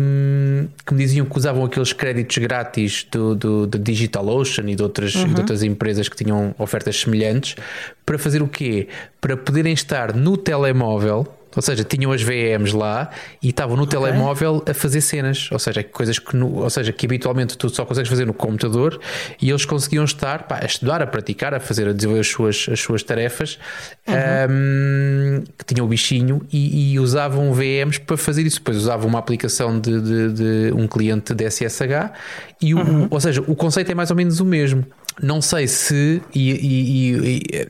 [0.84, 5.14] que, me diziam que usavam aqueles créditos grátis do, do, do DigitalOcean e de, outras,
[5.14, 5.32] uhum.
[5.32, 7.57] de outras empresas que tinham ofertas semelhantes
[8.04, 8.88] para fazer o quê?
[9.18, 11.26] Para poderem estar no telemóvel
[11.57, 13.11] ou seja, tinham as VMs lá
[13.42, 13.98] e estavam no okay.
[13.98, 17.84] telemóvel a fazer cenas, ou seja, coisas que, no, ou seja, que habitualmente tu só
[17.84, 19.00] consegues fazer no computador
[19.40, 22.66] e eles conseguiam estar pá, a estudar, a praticar, a fazer, a desenvolver as suas,
[22.70, 23.59] as suas tarefas
[24.07, 24.14] uhum.
[24.50, 28.59] um, que tinham o bichinho e, e, usavam VMs para fazer isso.
[28.59, 32.12] Depois usavam uma aplicação de, de, de um cliente de SSH
[32.61, 33.09] e o, uhum.
[33.11, 34.84] ou seja, o conceito é mais ou menos o mesmo.
[35.22, 37.68] Não sei se e, e, e,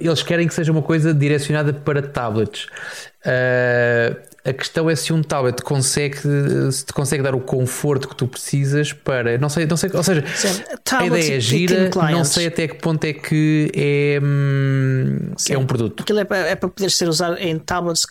[0.00, 2.66] eles querem que seja uma coisa direcionada para tablets.
[3.24, 6.16] Uh, a questão é se um tablet consegue,
[6.72, 9.36] se te consegue dar o conforto que tu precisas para.
[9.36, 10.62] Não sei, não sei ou seja, Sim,
[10.92, 15.66] a ideia é gira, não sei até que ponto é que é, hum, é um
[15.66, 16.02] produto.
[16.02, 18.06] Aquilo é para, é para poder ser usado em tablets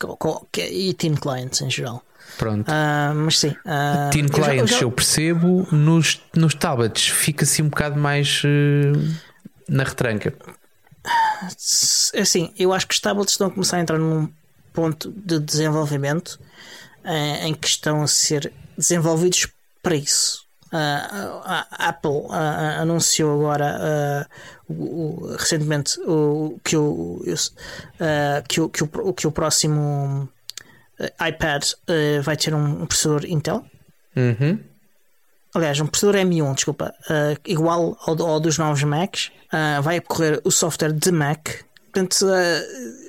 [0.56, 2.02] e team clients em geral.
[2.38, 2.70] Pronto.
[2.70, 3.48] Uh, mas sim.
[3.48, 8.42] Uh, team clients eu, já, eu, percebo, nos, nos tablets fica assim um bocado mais
[8.44, 9.14] uh,
[9.68, 10.32] na retranca.
[12.14, 14.28] É assim, eu acho que os tablets estão a começar a entrar num
[14.72, 16.38] ponto de desenvolvimento
[17.04, 19.48] uh, em que estão a ser desenvolvidos
[19.82, 20.44] para isso.
[20.72, 24.28] Uh, a Apple uh, anunciou agora
[24.68, 27.22] o, o, recentemente o, que, o,
[28.48, 30.28] que, o, que, o, que o próximo
[31.26, 31.64] iPad
[32.22, 33.64] vai ter um processador Intel.
[34.14, 34.69] Uhum.
[35.54, 40.40] Aliás, um processador M1, desculpa, uh, igual ao, ao, dos novos Macs, uh, vai correr
[40.44, 41.48] o software de Mac.
[41.92, 42.24] Portanto,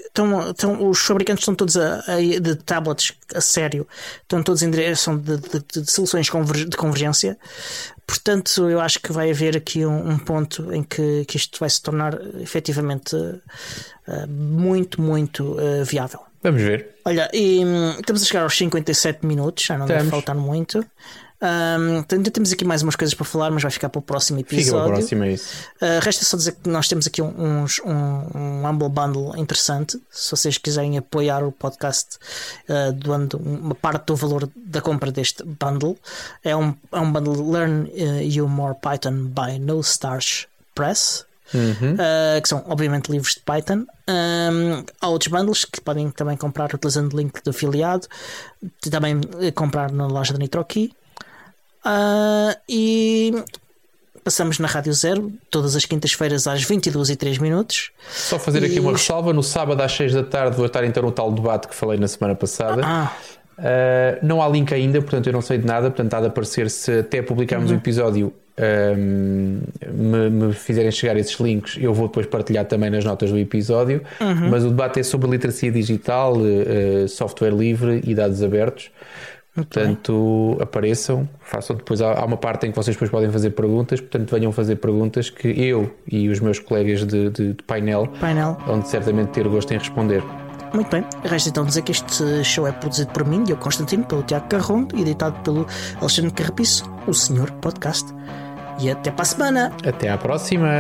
[0.07, 3.87] estão, estão, os fabricantes estão todos a, a, de tablets a sério,
[4.21, 7.37] estão todos em direção de, de, de soluções de convergência.
[8.05, 11.69] Portanto, eu acho que vai haver aqui um, um ponto em que, que, isto vai
[11.69, 16.19] se tornar efetivamente uh, muito, muito uh, viável.
[16.43, 16.95] Vamos ver.
[17.05, 20.03] Olha, e hum, estamos a chegar aos 57 minutos, já não estamos.
[20.03, 20.85] deve faltar muito.
[21.41, 24.39] Um, ainda temos aqui mais umas coisas para falar, mas vai ficar para o próximo
[24.39, 24.65] episódio.
[24.65, 25.65] Fica para o próximo, é isso.
[25.81, 27.65] Uh, resta só dizer que nós temos aqui um, um,
[28.35, 29.99] um Humble Bundle interessante.
[30.11, 32.17] Se vocês quiserem apoiar o podcast,
[32.69, 35.97] uh, doando uma parte do valor da compra deste bundle,
[36.43, 41.25] é um, é um bundle Learn uh, You More Python by No Stars Press.
[41.53, 41.93] Uhum.
[41.93, 43.85] Uh, que são obviamente livros de Python.
[44.07, 48.07] Um, há outros bundles que podem também comprar utilizando o link do afiliado,
[48.89, 49.19] também
[49.53, 50.91] comprar na loja da NitroKey.
[51.85, 53.43] Uh, e
[54.23, 57.91] passamos na Rádio Zero, todas as quintas-feiras às 22 e 3 minutos.
[58.11, 58.67] Só fazer e...
[58.67, 61.67] aqui uma ressalva: no sábado às 6 da tarde vou estar então no tal debate
[61.67, 62.81] que falei na semana passada.
[62.85, 63.11] Ah.
[63.61, 65.91] Uh, não há link ainda, portanto eu não sei de nada.
[65.91, 67.77] Portanto, há de aparecer se até publicarmos uhum.
[67.77, 68.33] o episódio.
[68.59, 73.37] Um, me, me, fizerem chegar esses links, eu vou depois partilhar também nas notas do
[73.37, 74.01] episódio.
[74.19, 74.49] Uhum.
[74.49, 78.91] Mas o debate é sobre literacia digital, uh, software livre e dados abertos.
[79.53, 82.01] Portanto, apareçam, façam depois.
[82.01, 85.47] Há, uma parte em que vocês depois podem fazer perguntas, portanto, venham fazer perguntas que
[85.49, 89.73] eu e os meus colegas de, de, de painel, painel vão de certamente ter gosto
[89.73, 90.23] em responder.
[90.73, 94.23] Muito bem, resta então dizer que este show é produzido por mim, Diogo Constantino, pelo
[94.23, 95.67] Tiago Carron e editado pelo
[95.99, 98.13] Alexandre Carrapiço, o Senhor Podcast.
[98.79, 99.71] E até para a semana!
[99.85, 100.71] Até à próxima!